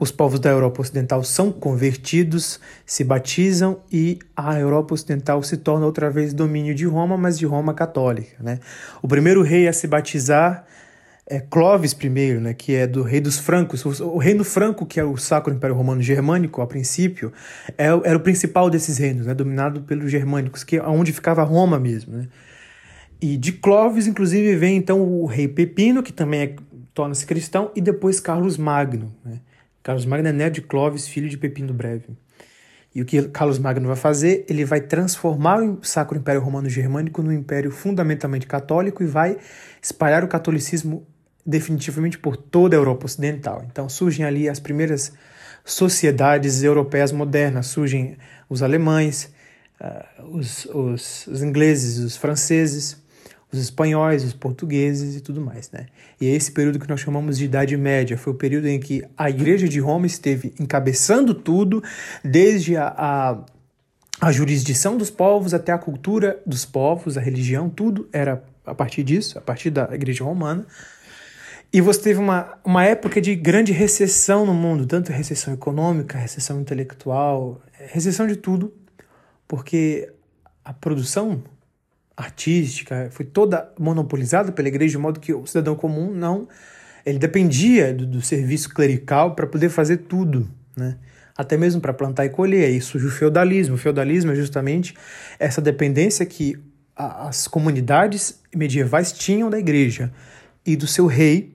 os 0.00 0.10
povos 0.10 0.40
da 0.40 0.50
Europa 0.50 0.80
Ocidental 0.80 1.22
são 1.22 1.52
convertidos, 1.52 2.58
se 2.86 3.04
batizam 3.04 3.80
e 3.92 4.18
a 4.36 4.58
Europa 4.58 4.94
Ocidental 4.94 5.42
se 5.42 5.58
torna 5.58 5.86
outra 5.86 6.10
vez 6.10 6.32
domínio 6.32 6.74
de 6.74 6.86
Roma, 6.86 7.16
mas 7.16 7.38
de 7.38 7.46
Roma 7.46 7.74
católica. 7.74 8.36
Né? 8.40 8.58
O 9.02 9.08
primeiro 9.08 9.42
rei 9.42 9.68
a 9.68 9.72
se 9.72 9.86
batizar 9.86 10.64
é 11.32 11.40
Clovis 11.40 11.96
I, 11.98 12.34
né, 12.34 12.52
que 12.52 12.74
é 12.74 12.86
do 12.86 13.02
rei 13.02 13.18
dos 13.18 13.38
francos. 13.38 14.00
O, 14.00 14.18
reino 14.18 14.44
franco, 14.44 14.84
que 14.84 15.00
é 15.00 15.04
o 15.04 15.16
Sacro 15.16 15.50
Império 15.50 15.74
Romano 15.74 16.02
Germânico, 16.02 16.60
a 16.60 16.66
princípio, 16.66 17.32
é, 17.78 17.86
era 17.86 18.18
o 18.18 18.20
principal 18.20 18.68
desses 18.68 18.98
reinos, 18.98 19.24
né, 19.24 19.32
dominado 19.32 19.80
pelos 19.80 20.10
germânicos, 20.10 20.62
que 20.62 20.76
é 20.76 20.82
onde 20.82 21.10
ficava 21.10 21.42
Roma 21.42 21.80
mesmo. 21.80 22.18
Né? 22.18 22.28
E 23.18 23.38
de 23.38 23.50
Clovis, 23.52 24.06
inclusive, 24.06 24.54
vem 24.56 24.76
então 24.76 25.00
o 25.00 25.24
rei 25.24 25.48
Pepino, 25.48 26.02
que 26.02 26.12
também 26.12 26.40
é, 26.42 26.56
torna-se 26.92 27.24
cristão, 27.24 27.70
e 27.74 27.80
depois 27.80 28.20
Carlos 28.20 28.58
Magno. 28.58 29.10
Né? 29.24 29.40
Carlos 29.82 30.04
Magno 30.04 30.28
é 30.28 30.32
neto 30.32 30.56
de 30.56 30.60
Clovis, 30.60 31.08
filho 31.08 31.30
de 31.30 31.38
Pepino 31.38 31.72
Breve. 31.72 32.10
E 32.94 33.00
o 33.00 33.06
que 33.06 33.22
Carlos 33.28 33.58
Magno 33.58 33.86
vai 33.86 33.96
fazer? 33.96 34.44
Ele 34.50 34.66
vai 34.66 34.82
transformar 34.82 35.62
o 35.62 35.78
Sacro 35.82 36.18
Império 36.18 36.42
Romano 36.42 36.68
Germânico 36.68 37.22
num 37.22 37.32
império 37.32 37.70
fundamentalmente 37.70 38.46
católico 38.46 39.02
e 39.02 39.06
vai 39.06 39.38
espalhar 39.80 40.22
o 40.22 40.28
catolicismo 40.28 41.06
definitivamente 41.44 42.18
por 42.18 42.36
toda 42.36 42.76
a 42.76 42.78
Europa 42.78 43.06
Ocidental. 43.06 43.64
Então 43.70 43.88
surgem 43.88 44.24
ali 44.24 44.48
as 44.48 44.60
primeiras 44.60 45.12
sociedades 45.64 46.62
europeias 46.62 47.12
modernas, 47.12 47.66
surgem 47.66 48.16
os 48.48 48.62
alemães, 48.62 49.32
uh, 49.80 50.36
os, 50.36 50.66
os, 50.66 51.26
os, 51.26 51.42
ingleses, 51.42 51.98
os 51.98 52.16
franceses, 52.16 52.96
os 53.50 53.58
espanhóis, 53.58 54.24
os 54.24 54.32
portugueses 54.32 55.16
e 55.16 55.20
tudo 55.20 55.40
mais. 55.40 55.70
Né? 55.70 55.86
E 56.20 56.26
é 56.26 56.30
esse 56.30 56.50
período 56.50 56.78
que 56.78 56.88
nós 56.88 57.00
chamamos 57.00 57.38
de 57.38 57.44
Idade 57.44 57.76
Média, 57.76 58.16
foi 58.16 58.32
o 58.32 58.36
período 58.36 58.66
em 58.68 58.80
que 58.80 59.04
a 59.16 59.30
Igreja 59.30 59.68
de 59.68 59.78
Roma 59.78 60.06
esteve 60.06 60.54
encabeçando 60.58 61.34
tudo, 61.34 61.82
desde 62.24 62.76
a, 62.76 62.94
a 62.96 63.44
a 64.22 64.30
jurisdição 64.30 64.96
dos 64.96 65.10
povos 65.10 65.52
até 65.52 65.72
a 65.72 65.78
cultura 65.78 66.40
dos 66.46 66.64
povos, 66.64 67.18
a 67.18 67.20
religião, 67.20 67.68
tudo 67.68 68.08
era 68.12 68.40
a 68.64 68.72
partir 68.72 69.02
disso, 69.02 69.36
a 69.36 69.40
partir 69.40 69.68
da 69.68 69.88
Igreja 69.92 70.22
Romana. 70.22 70.64
E 71.72 71.80
você 71.80 72.02
teve 72.02 72.20
uma, 72.20 72.58
uma 72.62 72.84
época 72.84 73.18
de 73.18 73.34
grande 73.34 73.72
recessão 73.72 74.44
no 74.44 74.52
mundo, 74.52 74.84
tanto 74.84 75.10
recessão 75.10 75.54
econômica, 75.54 76.18
recessão 76.18 76.60
intelectual, 76.60 77.62
recessão 77.72 78.26
de 78.26 78.36
tudo, 78.36 78.74
porque 79.48 80.12
a 80.62 80.74
produção 80.74 81.42
artística 82.14 83.08
foi 83.10 83.24
toda 83.24 83.72
monopolizada 83.78 84.52
pela 84.52 84.68
igreja, 84.68 84.92
de 84.92 84.98
modo 84.98 85.18
que 85.18 85.32
o 85.32 85.46
cidadão 85.46 85.74
comum 85.74 86.12
não. 86.12 86.46
Ele 87.06 87.18
dependia 87.18 87.94
do, 87.94 88.06
do 88.06 88.20
serviço 88.20 88.68
clerical 88.68 89.34
para 89.34 89.46
poder 89.46 89.70
fazer 89.70 89.96
tudo, 89.96 90.46
né? 90.76 90.98
até 91.34 91.56
mesmo 91.56 91.80
para 91.80 91.94
plantar 91.94 92.26
e 92.26 92.28
colher. 92.28 92.66
Aí 92.66 92.82
surge 92.82 93.06
o 93.06 93.10
feudalismo. 93.10 93.76
O 93.76 93.78
feudalismo 93.78 94.30
é 94.30 94.34
justamente 94.34 94.94
essa 95.38 95.62
dependência 95.62 96.26
que 96.26 96.54
a, 96.94 97.28
as 97.28 97.48
comunidades 97.48 98.40
medievais 98.54 99.10
tinham 99.10 99.48
da 99.48 99.58
igreja 99.58 100.12
e 100.64 100.76
do 100.76 100.86
seu 100.86 101.06
rei 101.06 101.54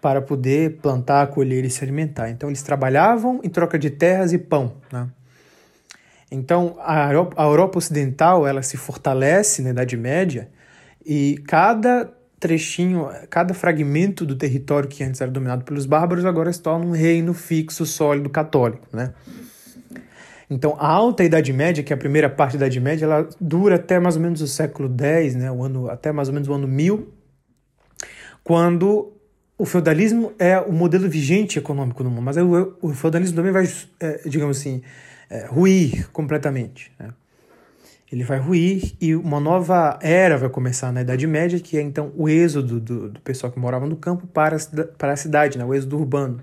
para 0.00 0.22
poder 0.22 0.78
plantar, 0.78 1.26
colher 1.28 1.64
e 1.64 1.70
se 1.70 1.84
alimentar. 1.84 2.30
Então 2.30 2.48
eles 2.48 2.62
trabalhavam 2.62 3.40
em 3.42 3.48
troca 3.48 3.78
de 3.78 3.90
terras 3.90 4.32
e 4.32 4.38
pão. 4.38 4.74
Né? 4.92 5.08
Então 6.30 6.76
a 6.80 7.08
Europa, 7.08 7.34
a 7.36 7.44
Europa 7.44 7.78
Ocidental 7.78 8.46
ela 8.46 8.62
se 8.62 8.76
fortalece 8.76 9.62
na 9.62 9.70
Idade 9.70 9.96
Média 9.96 10.48
e 11.04 11.42
cada 11.46 12.10
trechinho, 12.38 13.08
cada 13.28 13.52
fragmento 13.52 14.24
do 14.24 14.34
território 14.34 14.88
que 14.88 15.04
antes 15.04 15.20
era 15.20 15.30
dominado 15.30 15.64
pelos 15.64 15.84
bárbaros 15.84 16.24
agora 16.24 16.50
se 16.50 16.60
torna 16.60 16.86
um 16.86 16.92
reino 16.92 17.34
fixo, 17.34 17.84
sólido, 17.84 18.30
católico. 18.30 18.86
Né? 18.90 19.12
Então, 20.48 20.74
a 20.80 20.88
Alta 20.88 21.22
Idade 21.22 21.52
Média, 21.52 21.84
que 21.84 21.92
é 21.92 21.94
a 21.94 21.98
primeira 21.98 22.28
parte 22.28 22.56
da 22.56 22.66
Idade 22.66 22.80
Média, 22.80 23.04
ela 23.04 23.28
dura 23.40 23.76
até 23.76 24.00
mais 24.00 24.16
ou 24.16 24.22
menos 24.22 24.40
o 24.40 24.48
século 24.48 24.92
X, 24.98 25.36
né, 25.36 25.52
o 25.52 25.62
ano, 25.62 25.88
até 25.88 26.10
mais 26.10 26.28
ou 26.28 26.34
menos 26.34 26.48
o 26.48 26.52
ano 26.54 26.66
1000, 26.66 27.08
quando 28.42 29.12
o 29.56 29.66
feudalismo 29.66 30.32
é 30.38 30.58
o 30.58 30.72
modelo 30.72 31.08
vigente 31.08 31.58
econômico 31.58 32.02
no 32.02 32.10
mundo, 32.10 32.22
mas 32.22 32.36
o, 32.36 32.76
o 32.80 32.94
feudalismo 32.94 33.36
também 33.36 33.52
vai, 33.52 33.68
é, 34.00 34.22
digamos 34.26 34.58
assim, 34.58 34.82
é, 35.28 35.44
ruir 35.46 36.08
completamente. 36.10 36.90
Né? 36.98 37.10
Ele 38.10 38.24
vai 38.24 38.38
ruir 38.38 38.94
e 39.00 39.14
uma 39.14 39.38
nova 39.38 39.98
era 40.02 40.36
vai 40.36 40.48
começar 40.48 40.90
na 40.92 41.02
Idade 41.02 41.26
Média, 41.26 41.60
que 41.60 41.76
é 41.76 41.82
então 41.82 42.12
o 42.16 42.28
êxodo 42.28 42.80
do, 42.80 43.08
do 43.10 43.20
pessoal 43.20 43.52
que 43.52 43.58
morava 43.58 43.86
no 43.86 43.96
campo 43.96 44.26
para, 44.26 44.56
para 44.96 45.12
a 45.12 45.16
cidade, 45.16 45.58
né? 45.58 45.64
o 45.64 45.74
êxodo 45.74 45.98
urbano. 45.98 46.42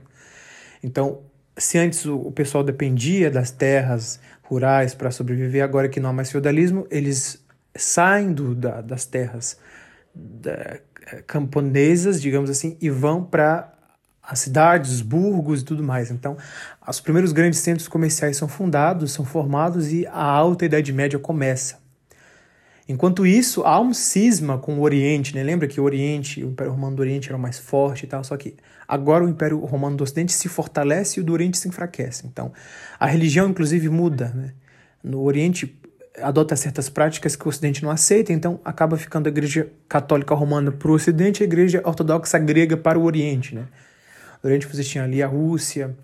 Então, 0.83 1.21
se 1.57 1.77
antes 1.77 2.05
o, 2.05 2.15
o 2.17 2.31
pessoal 2.31 2.63
dependia 2.63 3.31
das 3.31 3.51
terras 3.51 4.19
rurais 4.43 4.93
para 4.93 5.11
sobreviver, 5.11 5.63
agora 5.63 5.89
que 5.89 5.99
não 5.99 6.11
há 6.11 6.13
mais 6.13 6.31
feudalismo, 6.31 6.87
eles 6.89 7.43
saem 7.75 8.31
do, 8.31 8.55
da, 8.55 8.79
das 8.81 9.05
terras 9.05 9.57
da, 10.15 10.79
camponesas, 11.25 12.21
digamos 12.21 12.49
assim, 12.49 12.77
e 12.81 12.89
vão 12.89 13.23
para 13.23 13.73
as 14.21 14.39
cidades, 14.39 14.91
os 14.91 15.01
burgos 15.01 15.61
e 15.61 15.65
tudo 15.65 15.81
mais. 15.81 16.11
Então, 16.11 16.35
os 16.87 16.99
primeiros 16.99 17.31
grandes 17.31 17.59
centros 17.59 17.87
comerciais 17.87 18.35
são 18.35 18.47
fundados, 18.47 19.13
são 19.13 19.23
formados 19.23 19.91
e 19.91 20.05
a 20.07 20.21
alta 20.21 20.65
Idade 20.65 20.91
Média 20.91 21.17
começa. 21.17 21.79
Enquanto 22.89 23.25
isso, 23.25 23.63
há 23.63 23.79
um 23.81 23.93
cisma 23.93 24.57
com 24.57 24.79
o 24.79 24.81
Oriente, 24.81 25.35
né? 25.35 25.43
Lembra 25.43 25.67
que 25.67 25.79
o 25.79 25.83
Oriente, 25.83 26.43
o 26.43 26.49
Império 26.49 26.71
Romano 26.71 26.95
do 26.95 27.01
Oriente 27.01 27.27
era 27.27 27.37
mais 27.37 27.59
forte 27.59 28.05
e 28.05 28.07
tal, 28.07 28.23
só 28.23 28.37
que 28.37 28.55
agora 28.87 29.25
o 29.25 29.29
Império 29.29 29.59
Romano 29.59 29.97
do 29.97 30.03
Ocidente 30.03 30.31
se 30.31 30.47
fortalece 30.47 31.19
e 31.19 31.21
o 31.21 31.23
do 31.23 31.33
Oriente 31.33 31.57
se 31.57 31.67
enfraquece. 31.67 32.25
Então, 32.25 32.51
a 32.97 33.05
religião 33.05 33.49
inclusive 33.49 33.89
muda, 33.89 34.31
né? 34.33 34.53
no 35.03 35.21
Oriente 35.21 35.77
adota 36.21 36.55
certas 36.55 36.89
práticas 36.89 37.35
que 37.35 37.45
o 37.45 37.49
Ocidente 37.49 37.83
não 37.83 37.91
aceita, 37.91 38.33
então 38.33 38.59
acaba 38.65 38.97
ficando 38.97 39.27
a 39.27 39.29
Igreja 39.29 39.69
Católica 39.87 40.33
Romana 40.33 40.71
para 40.71 40.89
o 40.89 40.93
Ocidente 40.93 41.41
e 41.41 41.43
a 41.43 41.45
Igreja 41.45 41.81
Ortodoxa 41.85 42.39
Grega 42.39 42.75
para 42.75 42.97
o 42.97 43.03
Oriente. 43.03 43.55
Né? 43.55 43.67
No 44.41 44.47
Oriente 44.47 44.67
você 44.67 44.83
tinha 44.83 45.03
ali 45.03 45.21
a 45.21 45.27
Rússia, 45.27 45.95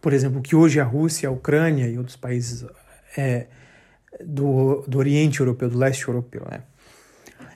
por 0.00 0.12
exemplo, 0.12 0.40
que 0.40 0.56
hoje 0.56 0.78
é 0.78 0.82
a 0.82 0.84
Rússia, 0.84 1.28
a 1.28 1.32
Ucrânia 1.32 1.86
e 1.88 1.98
outros 1.98 2.16
países 2.16 2.64
é, 3.16 3.46
do, 4.24 4.84
do 4.88 4.98
Oriente 4.98 5.40
Europeu, 5.40 5.68
do 5.68 5.78
Leste 5.78 6.08
Europeu. 6.08 6.42
Né? 6.50 6.62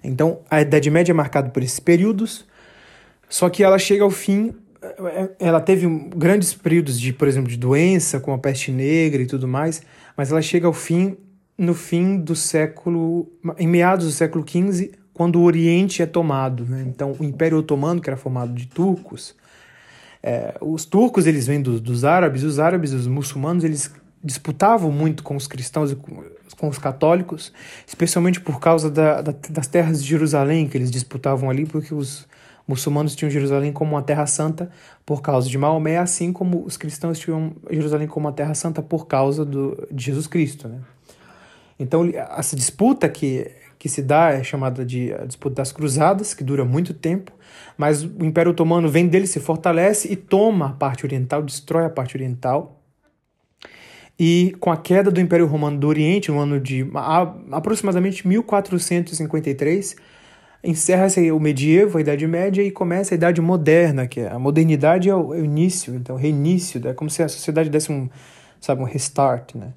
Então 0.05 0.43
a 0.51 0.61
Idade 0.61 0.91
Média 0.91 1.13
é 1.13 1.15
marcada 1.15 1.49
por 1.51 1.63
esses 1.63 1.81
períodos, 1.81 2.47
só 3.29 3.49
que 3.49 3.63
ela 3.63 3.79
chega 3.79 4.05
ao 4.05 4.11
fim 4.11 4.55
ela 5.41 5.61
teve 5.61 5.89
grandes 6.17 6.55
períodos 6.55 7.01
de, 7.01 7.13
por 7.13 7.27
exemplo, 7.27 7.51
de 7.51 7.57
doença, 7.57 8.21
como 8.21 8.37
a 8.37 8.39
peste 8.39 8.71
negra 8.71 9.21
e 9.21 9.27
tudo 9.27 9.49
mais, 9.49 9.83
mas 10.17 10.31
ela 10.31 10.41
chega 10.41 10.69
ao 10.69 10.73
fim 10.73 11.17
no 11.59 11.75
fim 11.75 12.19
do 12.19 12.37
século, 12.37 13.29
em 13.59 13.67
meados 13.67 14.07
do 14.07 14.13
século 14.13 14.45
XV, 14.49 14.93
quando 15.13 15.41
o 15.41 15.43
Oriente 15.43 16.01
é 16.01 16.07
tomado. 16.07 16.65
Né? 16.65 16.85
Então, 16.87 17.17
o 17.19 17.25
Império 17.25 17.59
Otomano, 17.59 18.01
que 18.01 18.09
era 18.09 18.17
formado 18.17 18.53
de 18.53 18.67
turcos, 18.67 19.35
é, 20.23 20.55
os 20.61 20.85
turcos 20.85 21.27
eles 21.27 21.47
vêm 21.47 21.61
do, 21.61 21.81
dos 21.81 22.05
árabes, 22.05 22.45
os 22.45 22.61
árabes, 22.61 22.93
os 22.93 23.09
muçulmanos, 23.09 23.65
eles 23.65 23.93
disputavam 24.23 24.93
muito 24.93 25.23
com 25.23 25.35
os 25.37 25.47
cristãos 25.47 25.91
e 25.91 25.97
com, 25.97 26.23
com 26.57 26.69
os 26.69 26.79
católicos, 26.79 27.53
especialmente 27.87 28.41
por 28.41 28.61
causa 28.61 28.91
da, 28.91 29.21
da, 29.23 29.35
das 29.51 29.67
terras 29.67 30.03
de 30.03 30.09
Jerusalém 30.09 30.69
que 30.69 30.77
eles 30.77 30.91
disputavam 30.91 31.51
ali, 31.51 31.67
porque 31.67 31.95
os 31.95 32.27
muçulmanos 32.67 33.17
tinham 33.17 33.31
Jerusalém 33.31 33.73
como 33.73 33.93
uma 33.93 34.03
terra 34.03 34.27
santa 34.27 34.71
por 35.07 35.23
causa 35.23 35.49
de 35.49 35.57
Maomé, 35.57 35.99
assim 35.99 36.33
como 36.33 36.65
os 36.65 36.77
cristãos 36.77 37.19
tinham 37.19 37.53
Jerusalém 37.71 38.07
como 38.07 38.27
uma 38.27 38.33
terra 38.33 38.55
santa 38.55 38.83
por 38.83 39.07
causa 39.07 39.45
do, 39.45 39.89
de 39.91 40.05
Jesus 40.05 40.27
Cristo. 40.27 40.69
Né? 40.69 40.79
Então, 41.79 42.11
essa 42.37 42.57
disputa 42.57 43.09
que, 43.09 43.51
que 43.79 43.89
se 43.89 44.03
dá 44.03 44.31
é 44.31 44.43
chamada 44.43 44.85
de 44.85 45.13
a 45.13 45.25
disputa 45.25 45.57
das 45.57 45.71
cruzadas, 45.71 46.35
que 46.35 46.43
dura 46.43 46.65
muito 46.65 46.93
tempo, 46.93 47.33
mas 47.77 48.03
o 48.03 48.25
Império 48.25 48.51
Otomano 48.51 48.89
vem 48.89 49.07
dele, 49.07 49.27
se 49.27 49.39
fortalece 49.39 50.13
e 50.13 50.17
toma 50.17 50.71
a 50.71 50.73
parte 50.73 51.07
oriental, 51.07 51.43
destrói 51.43 51.85
a 51.85 51.91
parte 51.91 52.17
oriental. 52.17 52.83
E 54.19 54.57
com 54.59 54.73
a 54.73 54.77
queda 54.77 55.13
do 55.13 55.21
Império 55.21 55.47
Romano 55.47 55.79
do 55.79 55.87
Oriente, 55.87 56.33
no 56.33 56.41
ano 56.41 56.59
de 56.59 56.85
aproximadamente 57.53 58.27
1453, 58.27 59.95
encerra-se 60.65 61.31
o 61.31 61.39
medievo, 61.39 61.99
a 61.99 62.01
Idade 62.01 62.27
Média, 62.27 62.63
e 62.63 62.73
começa 62.73 63.15
a 63.15 63.17
Idade 63.17 63.41
Moderna, 63.41 64.09
que 64.09 64.19
é 64.19 64.29
a 64.29 64.39
modernidade 64.39 65.09
é 65.09 65.15
o, 65.15 65.33
é 65.33 65.39
o 65.39 65.45
início, 65.45 65.95
então 65.95 66.17
o 66.17 66.19
reinício, 66.19 66.85
é 66.89 66.93
como 66.93 67.09
se 67.09 67.23
a 67.23 67.29
sociedade 67.29 67.71
desse 67.71 67.93
um, 67.93 68.09
sabe, 68.61 68.83
um 68.83 68.85
restart, 68.85 69.55
né? 69.55 69.73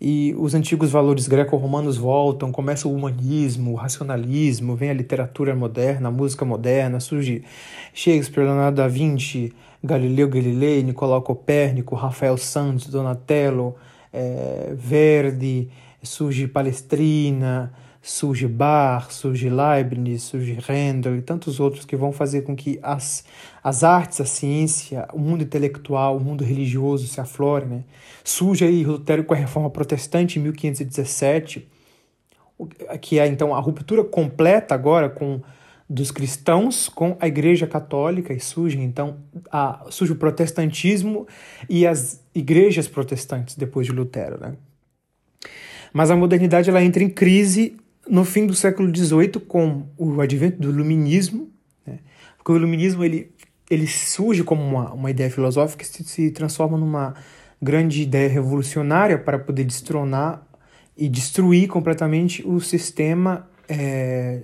E 0.00 0.34
os 0.38 0.54
antigos 0.54 0.90
valores 0.90 1.26
greco-romanos 1.26 1.96
voltam, 1.96 2.52
começa 2.52 2.86
o 2.86 2.94
humanismo, 2.94 3.72
o 3.72 3.74
racionalismo, 3.74 4.76
vem 4.76 4.90
a 4.90 4.94
literatura 4.94 5.54
moderna, 5.54 6.08
a 6.08 6.12
música 6.12 6.44
moderna, 6.44 7.00
surge 7.00 7.42
Shakespeare, 7.94 8.44
Leonardo 8.44 8.76
da 8.76 8.88
Vinci, 8.88 9.52
Galileu 9.82 10.28
Galilei, 10.28 10.82
Nicolau 10.82 11.22
Copérnico, 11.22 11.94
Rafael 11.94 12.36
Santos, 12.36 12.88
Donatello, 12.88 13.74
é, 14.12 14.74
Verdi, 14.76 15.70
surge 16.02 16.46
Palestrina, 16.46 17.72
surge 18.06 18.46
Bach, 18.46 19.10
surge 19.10 19.50
Leibniz, 19.50 20.22
surge 20.22 20.56
Handel 20.68 21.16
e 21.16 21.22
tantos 21.22 21.58
outros 21.58 21.84
que 21.84 21.96
vão 21.96 22.12
fazer 22.12 22.42
com 22.42 22.54
que 22.54 22.78
as, 22.80 23.24
as 23.64 23.82
artes, 23.82 24.20
a 24.20 24.24
ciência, 24.24 25.08
o 25.12 25.18
mundo 25.18 25.42
intelectual, 25.42 26.16
o 26.16 26.20
mundo 26.20 26.44
religioso 26.44 27.08
se 27.08 27.20
aflorem. 27.20 27.68
Né? 27.68 27.84
Surge 28.22 28.64
aí 28.64 28.84
Lutero 28.84 29.24
com 29.24 29.34
a 29.34 29.36
Reforma 29.36 29.68
Protestante 29.68 30.38
em 30.38 30.42
1517, 30.42 31.68
que 33.00 33.18
é 33.18 33.26
então 33.26 33.52
a 33.52 33.58
ruptura 33.58 34.04
completa 34.04 34.72
agora 34.72 35.10
com 35.10 35.40
dos 35.90 36.12
cristãos 36.12 36.88
com 36.88 37.16
a 37.18 37.26
Igreja 37.26 37.66
Católica 37.66 38.32
e 38.32 38.38
surge 38.38 38.78
então 38.78 39.18
a, 39.50 39.84
surge 39.90 40.12
o 40.12 40.16
protestantismo 40.16 41.26
e 41.68 41.84
as 41.86 42.24
igrejas 42.32 42.86
protestantes 42.86 43.56
depois 43.56 43.86
de 43.86 43.92
Lutero, 43.92 44.40
né? 44.40 44.54
Mas 45.92 46.10
a 46.10 46.16
modernidade 46.16 46.68
ela 46.68 46.82
entra 46.82 47.02
em 47.02 47.08
crise 47.08 47.76
no 48.08 48.24
fim 48.24 48.46
do 48.46 48.54
século 48.54 48.94
XVIII, 48.94 49.40
com 49.46 49.88
o 49.96 50.20
advento 50.20 50.60
do 50.60 50.70
iluminismo, 50.70 51.50
né? 51.86 51.98
porque 52.36 52.52
o 52.52 52.56
iluminismo 52.56 53.04
ele, 53.04 53.32
ele 53.70 53.86
surge 53.86 54.42
como 54.42 54.62
uma, 54.62 54.92
uma 54.92 55.10
ideia 55.10 55.30
filosófica 55.30 55.84
que 55.84 55.90
se, 55.90 56.04
se 56.04 56.30
transforma 56.30 56.78
numa 56.78 57.14
grande 57.60 58.02
ideia 58.02 58.28
revolucionária 58.28 59.18
para 59.18 59.38
poder 59.38 59.64
destronar 59.64 60.46
e 60.96 61.08
destruir 61.08 61.68
completamente 61.68 62.46
o 62.46 62.60
sistema 62.60 63.48
é, 63.68 64.42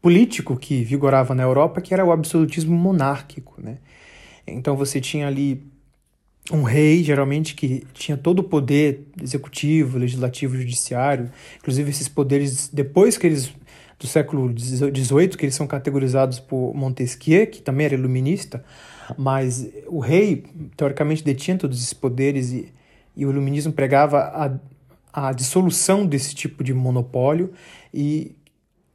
político 0.00 0.56
que 0.56 0.82
vigorava 0.82 1.34
na 1.34 1.42
Europa, 1.42 1.80
que 1.80 1.94
era 1.94 2.04
o 2.04 2.12
absolutismo 2.12 2.76
monárquico. 2.76 3.54
Né? 3.58 3.78
Então 4.46 4.76
você 4.76 5.00
tinha 5.00 5.26
ali 5.26 5.71
um 6.52 6.62
rei, 6.62 7.02
geralmente, 7.02 7.54
que 7.54 7.84
tinha 7.94 8.16
todo 8.16 8.40
o 8.40 8.42
poder 8.42 9.06
executivo, 9.20 9.98
legislativo, 9.98 10.56
judiciário, 10.56 11.30
inclusive 11.58 11.90
esses 11.90 12.08
poderes, 12.08 12.68
depois 12.72 13.16
que 13.16 13.26
eles, 13.26 13.52
do 13.98 14.06
século 14.06 14.52
XVIII, 14.56 15.28
que 15.30 15.46
eles 15.46 15.54
são 15.54 15.66
categorizados 15.66 16.38
por 16.38 16.74
Montesquieu, 16.74 17.46
que 17.46 17.62
também 17.62 17.86
era 17.86 17.94
iluminista, 17.94 18.62
mas 19.16 19.68
o 19.86 19.98
rei, 19.98 20.44
teoricamente, 20.76 21.24
detinha 21.24 21.56
todos 21.56 21.78
esses 21.78 21.94
poderes 21.94 22.52
e, 22.52 22.72
e 23.16 23.24
o 23.24 23.30
iluminismo 23.30 23.72
pregava 23.72 24.60
a, 25.12 25.28
a 25.28 25.32
dissolução 25.32 26.06
desse 26.06 26.34
tipo 26.34 26.62
de 26.62 26.74
monopólio 26.74 27.52
e 27.92 28.36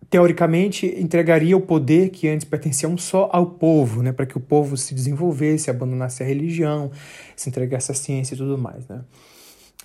teoricamente 0.10 0.86
entregaria 1.00 1.56
o 1.56 1.62
poder 1.62 2.10
que 2.10 2.28
antes 2.28 2.46
pertencia 2.46 2.88
um 2.88 2.98
só 2.98 3.30
ao 3.32 3.46
povo, 3.46 4.02
né, 4.02 4.12
para 4.12 4.26
que 4.26 4.38
o 4.38 4.40
povo 4.40 4.78
se 4.78 4.94
desenvolvesse, 4.94 5.70
abandonasse 5.70 6.24
a 6.24 6.26
religião, 6.26 6.92
se 7.36 7.50
entregasse 7.50 7.92
à 7.92 7.96
ciência 7.96 8.34
e 8.34 8.38
tudo 8.38 8.58
mais, 8.58 8.88
né. 8.88 9.02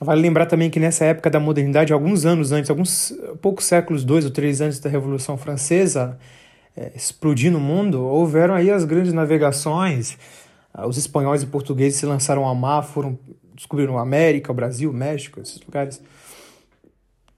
Vale 0.00 0.20
lembrar 0.20 0.46
também 0.46 0.68
que 0.68 0.80
nessa 0.80 1.04
época 1.04 1.30
da 1.30 1.38
modernidade, 1.38 1.92
alguns 1.92 2.24
anos 2.24 2.50
antes, 2.50 2.68
alguns 2.70 3.14
poucos 3.40 3.66
séculos, 3.66 4.04
dois 4.04 4.24
ou 4.24 4.30
três 4.32 4.61
antes 4.61 4.80
da 4.80 4.90
Revolução 4.90 5.37
Francesa 5.37 6.18
é, 6.76 6.90
explodir 6.96 7.52
no 7.52 7.61
mundo, 7.61 8.02
houveram 8.02 8.54
aí 8.54 8.70
as 8.70 8.85
grandes 8.85 9.12
navegações, 9.12 10.18
ah, 10.74 10.87
os 10.88 10.96
espanhóis 10.96 11.42
e 11.42 11.46
portugueses 11.46 12.00
se 12.00 12.06
lançaram 12.06 12.44
ao 12.44 12.54
mar, 12.54 12.82
foram 12.82 13.18
descobriram 13.54 13.98
a 13.98 14.02
América, 14.02 14.50
o 14.50 14.54
Brasil, 14.54 14.90
o 14.90 14.94
México, 14.94 15.40
esses 15.40 15.61
lugares. 15.61 16.02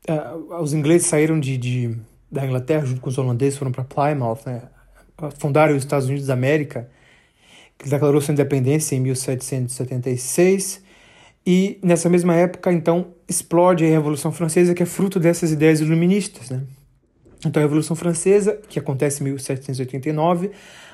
Uh, 0.08 0.54
os 0.62 0.72
ingleses 0.72 1.06
saíram 1.06 1.40
de, 1.40 1.56
de 1.58 1.96
da 2.34 2.44
Inglaterra, 2.44 2.84
junto 2.84 3.00
com 3.00 3.08
os 3.08 3.16
holandeses, 3.16 3.58
foram 3.58 3.72
para 3.72 3.84
Plymouth, 3.84 4.40
né? 4.44 4.62
fundaram 5.38 5.74
os 5.76 5.82
Estados 5.82 6.06
Unidos 6.06 6.26
da 6.26 6.34
América, 6.34 6.88
que 7.78 7.88
declarou 7.88 8.20
sua 8.20 8.32
independência 8.32 8.96
em 8.96 9.00
1776. 9.00 10.82
E 11.46 11.78
nessa 11.82 12.08
mesma 12.08 12.34
época, 12.34 12.72
então, 12.72 13.08
explode 13.28 13.84
a 13.84 13.88
Revolução 13.88 14.32
Francesa, 14.32 14.74
que 14.74 14.82
é 14.82 14.86
fruto 14.86 15.20
dessas 15.20 15.52
ideias 15.52 15.80
iluministas. 15.80 16.50
Né? 16.50 16.62
Então, 17.46 17.62
a 17.62 17.64
Revolução 17.64 17.94
Francesa, 17.94 18.58
que 18.68 18.78
acontece 18.78 19.20
em 19.20 19.24
1789, 19.24 20.50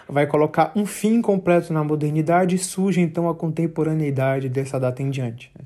vai 0.08 0.26
colocar 0.26 0.72
um 0.74 0.84
fim 0.84 1.22
completo 1.22 1.72
na 1.72 1.84
modernidade 1.84 2.56
e 2.56 2.58
surge 2.58 3.00
então 3.00 3.28
a 3.28 3.34
contemporaneidade 3.34 4.48
dessa 4.48 4.78
data 4.78 5.02
em 5.02 5.10
diante. 5.10 5.52
Né? 5.56 5.64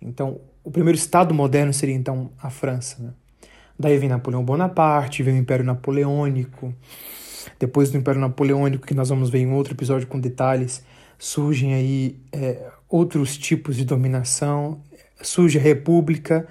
Então, 0.00 0.40
o 0.64 0.70
primeiro 0.70 0.96
Estado 0.96 1.34
moderno 1.34 1.72
seria 1.72 1.94
então 1.94 2.30
a 2.42 2.48
França. 2.50 3.02
Né? 3.02 3.10
Daí 3.78 3.98
vem 3.98 4.08
Napoleão 4.08 4.44
Bonaparte, 4.44 5.22
vem 5.22 5.34
o 5.34 5.38
Império 5.38 5.64
Napoleônico. 5.64 6.74
Depois 7.58 7.90
do 7.90 7.98
Império 7.98 8.20
Napoleônico, 8.20 8.86
que 8.86 8.94
nós 8.94 9.08
vamos 9.08 9.30
ver 9.30 9.40
em 9.40 9.52
outro 9.52 9.74
episódio 9.74 10.06
com 10.06 10.18
detalhes, 10.18 10.82
surgem 11.18 11.74
aí 11.74 12.18
é, 12.32 12.70
outros 12.88 13.36
tipos 13.36 13.76
de 13.76 13.84
dominação, 13.84 14.80
surge 15.20 15.58
a 15.58 15.62
República 15.62 16.46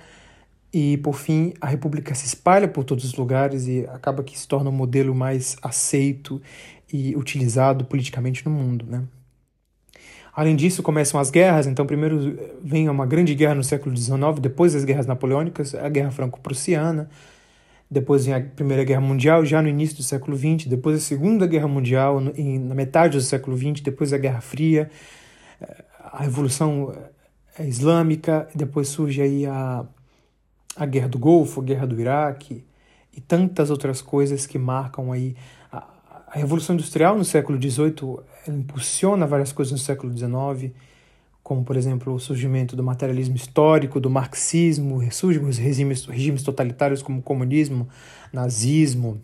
e, 0.74 0.98
por 0.98 1.16
fim, 1.16 1.54
a 1.62 1.68
República 1.68 2.14
se 2.14 2.26
espalha 2.26 2.68
por 2.68 2.84
todos 2.84 3.06
os 3.06 3.16
lugares 3.16 3.68
e 3.68 3.86
acaba 3.90 4.24
que 4.24 4.38
se 4.38 4.48
torna 4.48 4.70
um 4.70 4.74
modelo 4.74 5.16
mais 5.16 5.56
aceito 5.62 6.42
e 6.92 7.16
utilizado 7.16 7.86
politicamente 7.86 8.46
no 8.46 8.52
mundo, 8.52 8.86
né? 8.86 9.04
Além 10.36 10.56
disso, 10.56 10.84
começam 10.84 11.20
as 11.20 11.32
guerras. 11.32 11.66
Então, 11.66 11.86
primeiro 11.86 12.38
vem 12.62 12.90
uma 12.90 13.06
grande 13.06 13.34
guerra 13.34 13.56
no 13.56 13.64
século 13.64 13.96
XIX, 13.96 14.20
depois 14.42 14.74
das 14.74 14.84
guerras 14.84 15.06
napoleônicas, 15.06 15.74
a 15.74 15.88
Guerra 15.88 16.12
Franco-Prussiana. 16.12 17.10
Depois 17.90 18.26
vem 18.26 18.34
a 18.34 18.42
Primeira 18.42 18.84
Guerra 18.84 19.00
Mundial, 19.00 19.46
já 19.46 19.62
no 19.62 19.70
início 19.70 19.96
do 19.96 20.04
século 20.04 20.36
XX. 20.36 20.68
Depois 20.68 20.98
a 20.98 21.00
Segunda 21.00 21.48
Guerra 21.48 21.68
Mundial, 21.68 22.20
na 22.20 22.76
metade 22.76 23.18
do 23.18 23.24
século 23.24 23.58
XX. 23.58 23.80
Depois 23.82 24.12
a 24.12 24.18
Guerra 24.18 24.42
Fria, 24.42 24.90
a 26.04 26.24
Revolução 26.24 26.94
eh, 27.58 27.66
Islâmica. 27.66 28.48
Depois 28.54 28.90
surge 28.90 29.22
aí 29.22 29.46
a, 29.46 29.86
a 30.76 30.86
Guerra 30.86 31.08
do 31.08 31.18
Golfo, 31.18 31.62
a 31.62 31.64
Guerra 31.64 31.88
do 31.88 32.00
Iraque 32.00 32.66
e 33.16 33.22
tantas 33.22 33.70
outras 33.70 34.02
coisas 34.02 34.46
que 34.46 34.60
marcam 34.60 35.14
aí 35.14 35.36
a 36.28 36.38
Revolução 36.38 36.76
Industrial 36.76 37.18
no 37.18 37.26
século 37.26 37.62
XVIII 37.62 38.20
impulsiona 38.48 39.26
várias 39.26 39.52
coisas 39.52 39.72
no 39.72 39.78
século 39.78 40.16
XIX, 40.16 40.74
como, 41.42 41.64
por 41.64 41.78
exemplo, 41.78 42.14
o 42.14 42.20
surgimento 42.20 42.76
do 42.76 42.84
materialismo 42.84 43.36
histórico, 43.36 44.00
do 44.00 44.10
marxismo, 44.10 44.98
ressurgem 44.98 45.46
os 45.46 45.58
regimes, 45.58 46.06
regimes 46.06 46.42
totalitários 46.42 47.04
como 47.04 47.22
comunismo, 47.22 47.88
nazismo, 48.34 49.22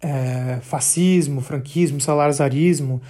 é, 0.00 0.58
fascismo, 0.62 1.40
franquismo, 1.40 2.00
salazarismo. 2.00 3.00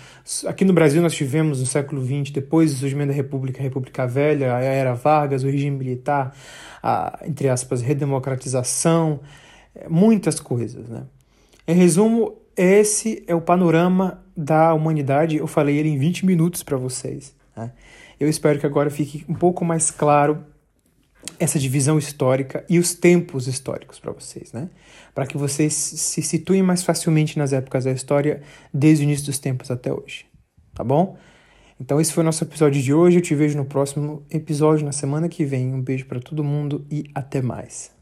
Aqui 0.46 0.64
no 0.64 0.72
Brasil 0.72 1.00
nós 1.00 1.14
tivemos 1.14 1.60
no 1.60 1.66
século 1.66 2.04
XX, 2.04 2.32
depois 2.32 2.72
do 2.72 2.78
surgimento 2.78 3.10
da 3.10 3.14
República, 3.14 3.60
a 3.60 3.62
República 3.62 4.06
Velha, 4.06 4.56
a 4.56 4.60
Era 4.60 4.94
Vargas, 4.94 5.44
o 5.44 5.46
regime 5.46 5.76
militar, 5.76 6.34
a, 6.82 7.20
entre 7.24 7.48
aspas, 7.48 7.82
redemocratização, 7.82 9.20
é, 9.74 9.88
muitas 9.88 10.40
coisas. 10.40 10.88
Né? 10.88 11.04
Em 11.68 11.74
resumo, 11.74 12.36
esse 12.56 13.22
é 13.26 13.34
o 13.34 13.40
panorama 13.40 14.24
da 14.36 14.72
humanidade. 14.72 15.36
Eu 15.36 15.46
falei 15.46 15.76
ele 15.76 15.88
em 15.88 15.98
20 15.98 16.24
minutos 16.24 16.62
para 16.62 16.76
vocês. 16.76 17.34
Né? 17.56 17.72
Eu 18.18 18.28
espero 18.28 18.58
que 18.58 18.66
agora 18.66 18.90
fique 18.90 19.24
um 19.28 19.34
pouco 19.34 19.64
mais 19.64 19.90
claro 19.90 20.44
essa 21.38 21.58
divisão 21.58 21.98
histórica 21.98 22.64
e 22.68 22.78
os 22.78 22.94
tempos 22.94 23.46
históricos 23.46 23.98
para 23.98 24.12
vocês, 24.12 24.52
né? 24.52 24.70
Para 25.14 25.26
que 25.26 25.36
vocês 25.36 25.74
se 25.74 26.22
situem 26.22 26.62
mais 26.62 26.84
facilmente 26.84 27.36
nas 27.36 27.52
épocas 27.52 27.84
da 27.84 27.90
história, 27.90 28.42
desde 28.72 29.02
o 29.02 29.04
início 29.04 29.26
dos 29.26 29.38
tempos 29.38 29.70
até 29.70 29.92
hoje. 29.92 30.24
Tá 30.72 30.84
bom? 30.84 31.16
Então 31.80 32.00
esse 32.00 32.12
foi 32.12 32.22
o 32.22 32.24
nosso 32.24 32.44
episódio 32.44 32.80
de 32.80 32.94
hoje. 32.94 33.18
Eu 33.18 33.22
te 33.22 33.34
vejo 33.34 33.56
no 33.56 33.64
próximo 33.64 34.24
episódio 34.30 34.84
na 34.84 34.92
semana 34.92 35.28
que 35.28 35.44
vem. 35.44 35.74
Um 35.74 35.82
beijo 35.82 36.06
para 36.06 36.20
todo 36.20 36.44
mundo 36.44 36.86
e 36.90 37.04
até 37.14 37.42
mais. 37.42 37.95